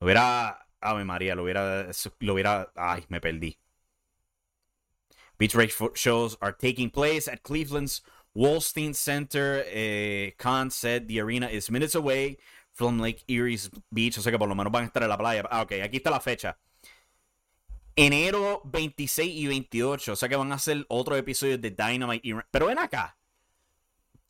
Lo 0.00 0.04
hubiera. 0.04 0.68
Ave 0.82 1.02
María, 1.06 1.34
lo 1.34 1.44
hubiera. 1.44 1.88
Lo 2.18 2.34
hubiera. 2.34 2.70
Ay, 2.76 3.06
me 3.08 3.18
perdí. 3.18 3.58
Beach 5.38 5.54
Break 5.54 5.72
shows 5.94 6.36
are 6.42 6.52
taking 6.52 6.90
place 6.90 7.26
at 7.26 7.42
Cleveland's 7.42 8.02
Wolstein 8.34 8.92
Center. 8.92 9.64
Eh, 9.68 10.34
Khan 10.36 10.70
said 10.70 11.08
the 11.08 11.18
arena 11.20 11.48
is 11.48 11.70
minutes 11.70 11.94
away 11.94 12.36
from 12.74 13.00
Lake 13.00 13.24
Erie's 13.30 13.70
Beach. 13.90 14.18
O 14.18 14.20
sea 14.20 14.30
que 14.30 14.38
por 14.38 14.46
lo 14.46 14.54
menos 14.54 14.70
van 14.70 14.82
a 14.84 14.88
estar 14.88 15.02
en 15.02 15.08
la 15.08 15.16
playa. 15.16 15.42
Ah, 15.50 15.62
ok, 15.62 15.72
aquí 15.82 15.96
está 15.96 16.10
la 16.10 16.20
fecha. 16.20 16.58
Enero 17.96 18.60
26 18.66 19.34
y 19.34 19.46
28. 19.46 20.12
O 20.12 20.16
sea 20.16 20.28
que 20.28 20.36
van 20.36 20.52
a 20.52 20.56
hacer 20.56 20.84
otros 20.90 21.18
episodios 21.18 21.62
de 21.62 21.70
Dynamite. 21.70 22.44
Pero 22.50 22.66
ven 22.66 22.78
acá. 22.78 23.17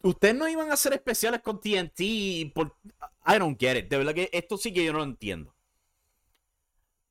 Ustedes 0.03 0.35
no 0.35 0.49
iban 0.49 0.71
a 0.71 0.75
hacer 0.75 0.93
especiales 0.93 1.41
con 1.43 1.61
TNT. 1.61 2.53
Por... 2.55 2.77
I 3.27 3.39
don't 3.39 3.59
get 3.59 3.77
it. 3.77 3.89
De 3.89 3.99
verdad 3.99 4.15
que 4.15 4.31
esto 4.33 4.57
sí 4.57 4.73
que 4.73 4.85
yo 4.85 4.93
no 4.93 4.99
lo 4.99 5.05
entiendo. 5.05 5.55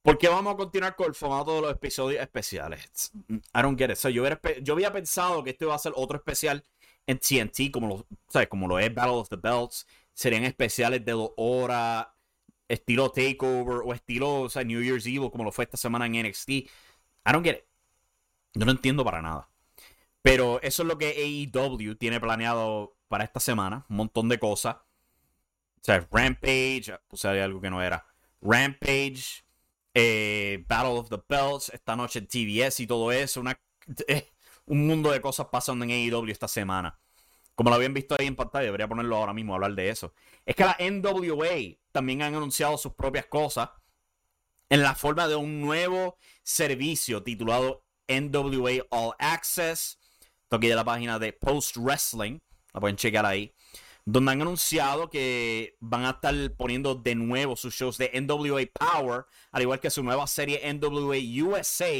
¿Por 0.01 0.17
qué 0.17 0.29
vamos 0.29 0.53
a 0.53 0.57
continuar 0.57 0.95
con 0.95 1.07
el 1.07 1.15
formato 1.15 1.55
de 1.55 1.61
los 1.63 1.71
episodios 1.71 2.21
especiales? 2.21 3.11
I 3.29 3.61
don't 3.61 3.77
get 3.77 3.89
it. 3.89 3.97
yo, 3.97 4.23
yo, 4.61 4.73
había 4.73 4.93
pensado 4.93 5.43
que 5.43 5.49
esto 5.49 5.65
iba 5.65 5.75
a 5.75 5.79
ser 5.79 5.91
otro 5.95 6.17
especial 6.17 6.63
en 7.05 7.19
TNT, 7.19 7.71
como 7.71 7.87
lo, 7.87 8.07
¿sabes? 8.29 8.47
como 8.47 8.69
lo 8.69 8.79
es 8.79 8.93
Battle 8.93 9.15
of 9.15 9.27
the 9.27 9.35
Belts. 9.35 9.85
Serían 10.13 10.45
especiales 10.45 11.03
de 11.03 11.11
dos 11.11 11.31
horas, 11.35 12.07
estilo 12.69 13.11
Takeover 13.11 13.81
o 13.85 13.93
estilo 13.93 14.43
o 14.43 14.49
sea, 14.49 14.63
New 14.63 14.81
Year's 14.81 15.05
Eve, 15.05 15.29
como 15.29 15.43
lo 15.43 15.51
fue 15.51 15.65
esta 15.65 15.75
semana 15.77 16.05
en 16.05 16.25
NXT. 16.25 16.49
I 16.49 16.69
don't 17.25 17.45
get 17.45 17.57
it. 17.57 17.65
Yo 18.53 18.65
no 18.65 18.71
entiendo 18.71 19.03
para 19.03 19.21
nada. 19.21 19.49
Pero 20.27 20.61
eso 20.61 20.81
es 20.81 20.87
lo 20.89 20.97
que 20.97 21.51
AEW 21.55 21.95
tiene 21.95 22.19
planeado 22.19 22.97
para 23.07 23.23
esta 23.23 23.39
semana. 23.39 23.85
Un 23.87 23.95
montón 23.95 24.27
de 24.27 24.37
cosas. 24.37 24.75
O 24.75 25.83
sea, 25.83 26.05
Rampage. 26.11 26.99
Puse 27.07 27.29
algo 27.29 27.61
que 27.61 27.69
no 27.69 27.81
era. 27.81 28.05
Rampage. 28.41 29.45
Eh, 29.93 30.65
Battle 30.67 30.99
of 30.99 31.09
the 31.09 31.23
Belts, 31.29 31.69
esta 31.69 31.95
noche 31.95 32.19
TBS 32.19 32.81
y 32.81 32.87
todo 32.87 33.13
eso. 33.13 33.39
Una, 33.39 33.57
eh, 34.09 34.27
un 34.65 34.85
mundo 34.85 35.11
de 35.11 35.21
cosas 35.21 35.47
pasando 35.49 35.85
en 35.85 35.91
AEW 35.91 36.29
esta 36.29 36.49
semana. 36.49 36.99
Como 37.55 37.69
lo 37.69 37.77
habían 37.77 37.93
visto 37.93 38.17
ahí 38.19 38.27
en 38.27 38.35
pantalla, 38.35 38.65
debería 38.65 38.89
ponerlo 38.89 39.15
ahora 39.15 39.33
mismo, 39.33 39.55
hablar 39.55 39.75
de 39.75 39.89
eso. 39.89 40.13
Es 40.45 40.57
que 40.57 40.65
la 40.65 40.75
NWA 40.77 41.77
también 41.93 42.21
han 42.21 42.35
anunciado 42.35 42.77
sus 42.77 42.93
propias 42.95 43.27
cosas 43.27 43.69
en 44.67 44.83
la 44.83 44.93
forma 44.93 45.29
de 45.29 45.37
un 45.37 45.61
nuevo 45.61 46.17
servicio 46.43 47.23
titulado 47.23 47.85
NWA 48.09 48.85
All 48.89 49.13
Access. 49.19 49.97
Esto 50.47 50.55
aquí 50.55 50.67
de 50.67 50.75
la 50.75 50.85
página 50.85 51.19
de 51.19 51.33
Post 51.33 51.75
Wrestling. 51.75 52.39
La 52.73 52.79
pueden 52.79 52.95
checar 52.95 53.25
ahí 53.25 53.53
donde 54.05 54.31
han 54.31 54.41
anunciado 54.41 55.09
que 55.09 55.75
van 55.81 56.05
a 56.05 56.11
estar 56.11 56.33
poniendo 56.55 56.95
de 56.95 57.15
nuevo 57.15 57.57
sus 57.57 57.75
shows 57.75 57.97
de 57.97 58.09
NWA 58.21 58.61
Power, 58.71 59.25
al 59.51 59.61
igual 59.61 59.81
que 59.81 59.89
su 59.89 60.01
nueva 60.01 60.25
serie 60.27 60.61
NWA 60.73 61.17
USA, 61.43 61.91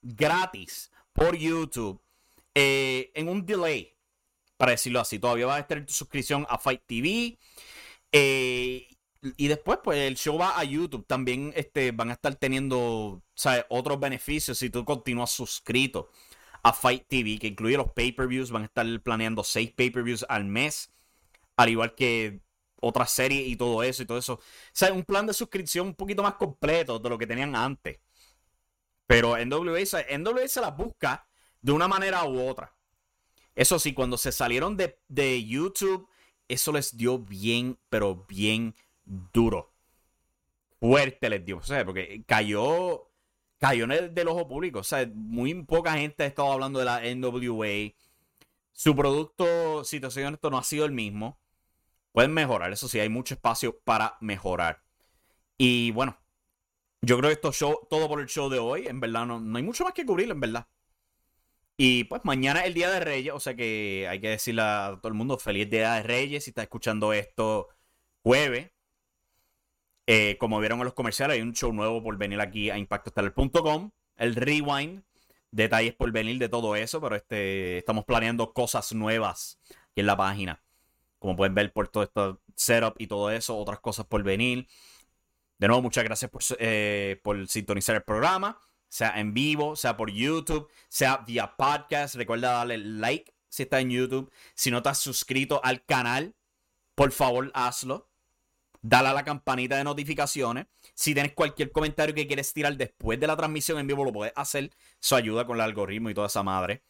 gratis 0.00 0.92
por 1.12 1.36
YouTube, 1.36 2.00
eh, 2.54 3.10
en 3.16 3.28
un 3.28 3.44
delay, 3.44 3.96
para 4.56 4.70
decirlo 4.70 5.00
así. 5.00 5.18
Todavía 5.18 5.46
va 5.46 5.56
a 5.56 5.66
en 5.68 5.86
tu 5.86 5.92
suscripción 5.92 6.46
a 6.48 6.56
Fight 6.58 6.82
TV. 6.86 7.36
Eh, 8.12 8.86
y 9.36 9.48
después, 9.48 9.80
pues 9.82 9.98
el 9.98 10.16
show 10.16 10.38
va 10.38 10.56
a 10.56 10.62
YouTube. 10.62 11.04
También 11.08 11.52
este, 11.56 11.90
van 11.90 12.10
a 12.10 12.12
estar 12.12 12.36
teniendo 12.36 13.24
otros 13.70 13.98
beneficios 13.98 14.58
si 14.58 14.70
tú 14.70 14.84
continúas 14.84 15.32
suscrito 15.32 16.10
a 16.62 16.72
Fight 16.72 17.06
TV, 17.08 17.38
que 17.38 17.48
incluye 17.48 17.76
los 17.76 17.92
pay-per-views. 17.92 18.50
Van 18.50 18.62
a 18.62 18.66
estar 18.66 18.86
planeando 19.02 19.44
seis 19.44 19.72
pay-per-views 19.72 20.26
al 20.28 20.44
mes 20.44 20.90
al 21.56 21.70
igual 21.70 21.94
que 21.94 22.40
otras 22.80 23.10
series 23.10 23.48
y 23.48 23.56
todo 23.56 23.82
eso 23.82 24.02
y 24.02 24.06
todo 24.06 24.18
eso. 24.18 24.34
O 24.34 24.40
sea, 24.72 24.92
un 24.92 25.04
plan 25.04 25.26
de 25.26 25.32
suscripción 25.32 25.88
un 25.88 25.94
poquito 25.94 26.22
más 26.22 26.34
completo 26.34 26.98
de 26.98 27.08
lo 27.08 27.18
que 27.18 27.26
tenían 27.26 27.56
antes. 27.56 27.98
Pero 29.06 29.36
NWA, 29.36 29.80
NWA 30.18 30.48
se 30.48 30.60
las 30.60 30.76
busca 30.76 31.26
de 31.60 31.72
una 31.72 31.88
manera 31.88 32.24
u 32.24 32.46
otra. 32.46 32.74
Eso 33.54 33.78
sí, 33.78 33.94
cuando 33.94 34.18
se 34.18 34.32
salieron 34.32 34.76
de, 34.76 34.98
de 35.08 35.44
YouTube, 35.44 36.08
eso 36.48 36.72
les 36.72 36.96
dio 36.96 37.18
bien, 37.18 37.78
pero 37.88 38.26
bien 38.28 38.74
duro. 39.04 39.72
Fuerte 40.78 41.30
les 41.30 41.44
dio. 41.44 41.58
O 41.58 41.62
sea, 41.62 41.84
porque 41.84 42.22
cayó, 42.26 43.08
cayó 43.58 43.84
en 43.84 43.92
el 43.92 44.14
del 44.14 44.28
ojo 44.28 44.46
público. 44.48 44.80
O 44.80 44.84
sea, 44.84 45.08
muy 45.14 45.54
poca 45.64 45.92
gente 45.94 46.24
ha 46.24 46.26
estado 46.26 46.52
hablando 46.52 46.78
de 46.78 46.84
la 46.84 47.02
NWA. 47.02 47.94
Su 48.72 48.94
producto, 48.94 49.84
si 49.84 50.00
te 50.00 50.10
soy 50.10 50.24
honesto, 50.24 50.50
no 50.50 50.58
ha 50.58 50.64
sido 50.64 50.84
el 50.84 50.92
mismo. 50.92 51.38
Pueden 52.12 52.32
mejorar, 52.32 52.72
eso 52.72 52.88
sí, 52.88 52.98
hay 52.98 53.08
mucho 53.08 53.34
espacio 53.34 53.78
para 53.80 54.16
mejorar. 54.20 54.82
Y 55.58 55.90
bueno, 55.92 56.18
yo 57.02 57.18
creo 57.18 57.28
que 57.28 57.34
esto 57.34 57.52
show, 57.52 57.86
todo 57.90 58.08
por 58.08 58.20
el 58.20 58.26
show 58.26 58.48
de 58.48 58.58
hoy, 58.58 58.86
en 58.86 59.00
verdad, 59.00 59.26
no, 59.26 59.36
hay 59.56 59.62
mucho 59.62 59.84
más 59.84 59.92
que 59.92 60.06
cubrir, 60.06 60.30
en 60.30 60.40
verdad. 60.40 60.66
Y 61.76 62.04
pues 62.04 62.24
mañana 62.24 62.60
es 62.60 62.66
el 62.68 62.74
Día 62.74 62.90
de 62.90 63.00
Reyes, 63.00 63.34
o 63.34 63.40
sea 63.40 63.54
que 63.54 64.06
hay 64.08 64.20
que 64.20 64.30
decirle 64.30 64.62
a 64.62 64.98
todo 65.00 65.08
el 65.08 65.14
mundo 65.14 65.38
feliz 65.38 65.68
Día 65.68 65.94
de 65.94 66.02
Reyes 66.02 66.44
si 66.44 66.50
está 66.50 66.62
escuchando 66.62 67.12
esto 67.12 67.68
jueves. 68.22 68.70
Eh, 70.06 70.36
como 70.38 70.60
vieron 70.60 70.78
en 70.78 70.84
los 70.84 70.94
comerciales, 70.94 71.34
hay 71.36 71.42
un 71.42 71.52
show 71.52 71.72
nuevo 71.72 72.02
por 72.02 72.16
venir 72.16 72.40
aquí 72.40 72.70
a 72.70 72.78
impactostar.com. 72.78 73.90
El 74.16 74.34
rewind, 74.34 75.02
detalles 75.50 75.94
por 75.94 76.12
venir 76.12 76.38
de 76.38 76.48
todo 76.48 76.76
eso, 76.76 77.00
pero 77.00 77.16
este, 77.16 77.78
estamos 77.78 78.04
planeando 78.04 78.52
cosas 78.52 78.92
nuevas 78.92 79.58
aquí 79.90 80.00
en 80.00 80.06
la 80.06 80.16
página. 80.16 80.62
Como 81.18 81.34
pueden 81.36 81.54
ver 81.54 81.72
por 81.72 81.88
todo 81.88 82.04
esto 82.04 82.40
setup 82.54 82.94
y 83.00 83.06
todo 83.06 83.30
eso, 83.30 83.56
otras 83.56 83.80
cosas 83.80 84.06
por 84.06 84.22
venir. 84.22 84.68
De 85.58 85.66
nuevo, 85.68 85.82
muchas 85.82 86.04
gracias 86.04 86.30
por, 86.30 86.42
eh, 86.58 87.20
por 87.22 87.48
sintonizar 87.48 87.96
el 87.96 88.02
programa, 88.02 88.60
sea 88.88 89.18
en 89.18 89.34
vivo, 89.34 89.74
sea 89.74 89.96
por 89.96 90.10
YouTube, 90.10 90.70
sea 90.88 91.18
vía 91.18 91.56
podcast. 91.56 92.14
Recuerda 92.14 92.52
darle 92.52 92.78
like 92.78 93.34
si 93.48 93.64
está 93.64 93.80
en 93.80 93.90
YouTube. 93.90 94.30
Si 94.54 94.70
no 94.70 94.78
estás 94.78 94.98
suscrito 94.98 95.60
al 95.64 95.84
canal, 95.84 96.34
por 96.94 97.12
favor 97.12 97.50
hazlo. 97.54 98.05
Dale 98.88 99.08
a 99.08 99.12
la 99.12 99.24
campanita 99.24 99.76
de 99.76 99.82
notificaciones. 99.82 100.66
Si 100.94 101.12
tienes 101.12 101.32
cualquier 101.32 101.72
comentario 101.72 102.14
que 102.14 102.28
quieres 102.28 102.52
tirar 102.52 102.76
después 102.76 103.18
de 103.18 103.26
la 103.26 103.36
transmisión 103.36 103.80
en 103.80 103.88
vivo, 103.88 104.04
lo 104.04 104.12
puedes 104.12 104.32
hacer. 104.36 104.70
Eso 105.02 105.16
ayuda 105.16 105.44
con 105.44 105.56
el 105.56 105.62
algoritmo 105.62 106.08
y 106.08 106.14
toda 106.14 106.28
esa 106.28 106.44
madre. 106.44 106.84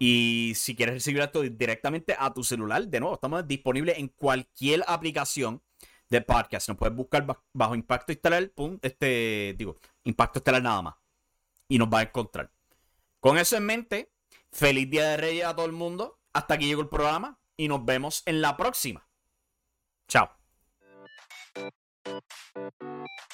Y 0.00 0.52
si 0.56 0.74
quieres 0.74 0.96
recibir 0.96 1.22
esto 1.22 1.42
directamente 1.42 2.16
a 2.18 2.34
tu 2.34 2.42
celular, 2.42 2.88
de 2.88 2.98
nuevo, 2.98 3.14
estamos 3.14 3.46
disponibles 3.46 3.98
en 3.98 4.08
cualquier 4.08 4.82
aplicación 4.88 5.62
de 6.10 6.20
podcast. 6.22 6.68
Nos 6.68 6.76
puedes 6.76 6.96
buscar 6.96 7.24
bajo 7.52 7.74
Impacto 7.76 8.10
Estelar, 8.10 8.50
este, 8.82 9.54
digo, 9.56 9.78
Impacto 10.02 10.40
Estelar 10.40 10.60
nada 10.60 10.82
más. 10.82 10.94
Y 11.68 11.78
nos 11.78 11.88
va 11.88 12.00
a 12.00 12.02
encontrar. 12.02 12.50
Con 13.20 13.38
eso 13.38 13.56
en 13.56 13.64
mente, 13.64 14.12
feliz 14.50 14.90
Día 14.90 15.10
de 15.10 15.18
Reyes 15.18 15.44
a 15.44 15.54
todo 15.54 15.66
el 15.66 15.72
mundo. 15.72 16.18
Hasta 16.32 16.54
aquí 16.54 16.66
llegó 16.66 16.82
el 16.82 16.88
programa 16.88 17.38
y 17.56 17.68
nos 17.68 17.84
vemos 17.84 18.24
en 18.26 18.42
la 18.42 18.56
próxima. 18.56 19.08
Chao. 20.08 20.43
Thank 22.04 22.22
you. 22.56 23.33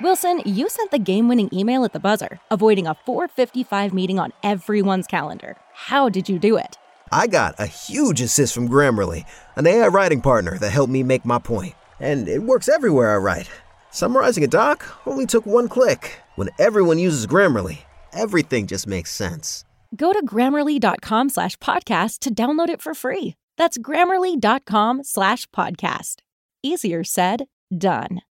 Wilson, 0.00 0.42
you 0.44 0.68
sent 0.68 0.90
the 0.90 0.98
game-winning 0.98 1.48
email 1.52 1.84
at 1.84 1.92
the 1.92 1.98
buzzer, 2.00 2.38
avoiding 2.50 2.86
a 2.86 2.94
4:55 2.94 3.92
meeting 3.92 4.18
on 4.18 4.32
everyone's 4.42 5.06
calendar. 5.06 5.56
How 5.72 6.08
did 6.08 6.28
you 6.28 6.38
do 6.38 6.56
it? 6.56 6.78
I 7.10 7.26
got 7.26 7.54
a 7.58 7.66
huge 7.66 8.20
assist 8.20 8.54
from 8.54 8.68
Grammarly, 8.68 9.24
an 9.56 9.66
AI 9.66 9.88
writing 9.88 10.20
partner 10.20 10.56
that 10.58 10.70
helped 10.70 10.92
me 10.92 11.02
make 11.02 11.24
my 11.24 11.38
point. 11.38 11.74
And 12.00 12.28
it 12.28 12.42
works 12.42 12.68
everywhere 12.68 13.14
I 13.14 13.16
write. 13.16 13.50
Summarizing 13.90 14.44
a 14.44 14.46
doc 14.46 14.84
only 15.06 15.26
took 15.26 15.46
one 15.46 15.68
click. 15.68 16.20
When 16.36 16.50
everyone 16.58 16.98
uses 16.98 17.26
Grammarly, 17.26 17.78
everything 18.12 18.66
just 18.66 18.86
makes 18.86 19.10
sense. 19.10 19.64
Go 19.96 20.12
to 20.12 20.24
grammarly.com 20.24 21.30
slash 21.30 21.56
podcast 21.56 22.18
to 22.20 22.32
download 22.32 22.68
it 22.68 22.82
for 22.82 22.94
free. 22.94 23.34
That's 23.56 23.78
grammarly.com 23.78 25.02
slash 25.02 25.46
podcast. 25.50 26.16
Easier 26.62 27.02
said, 27.02 27.46
done. 27.76 28.20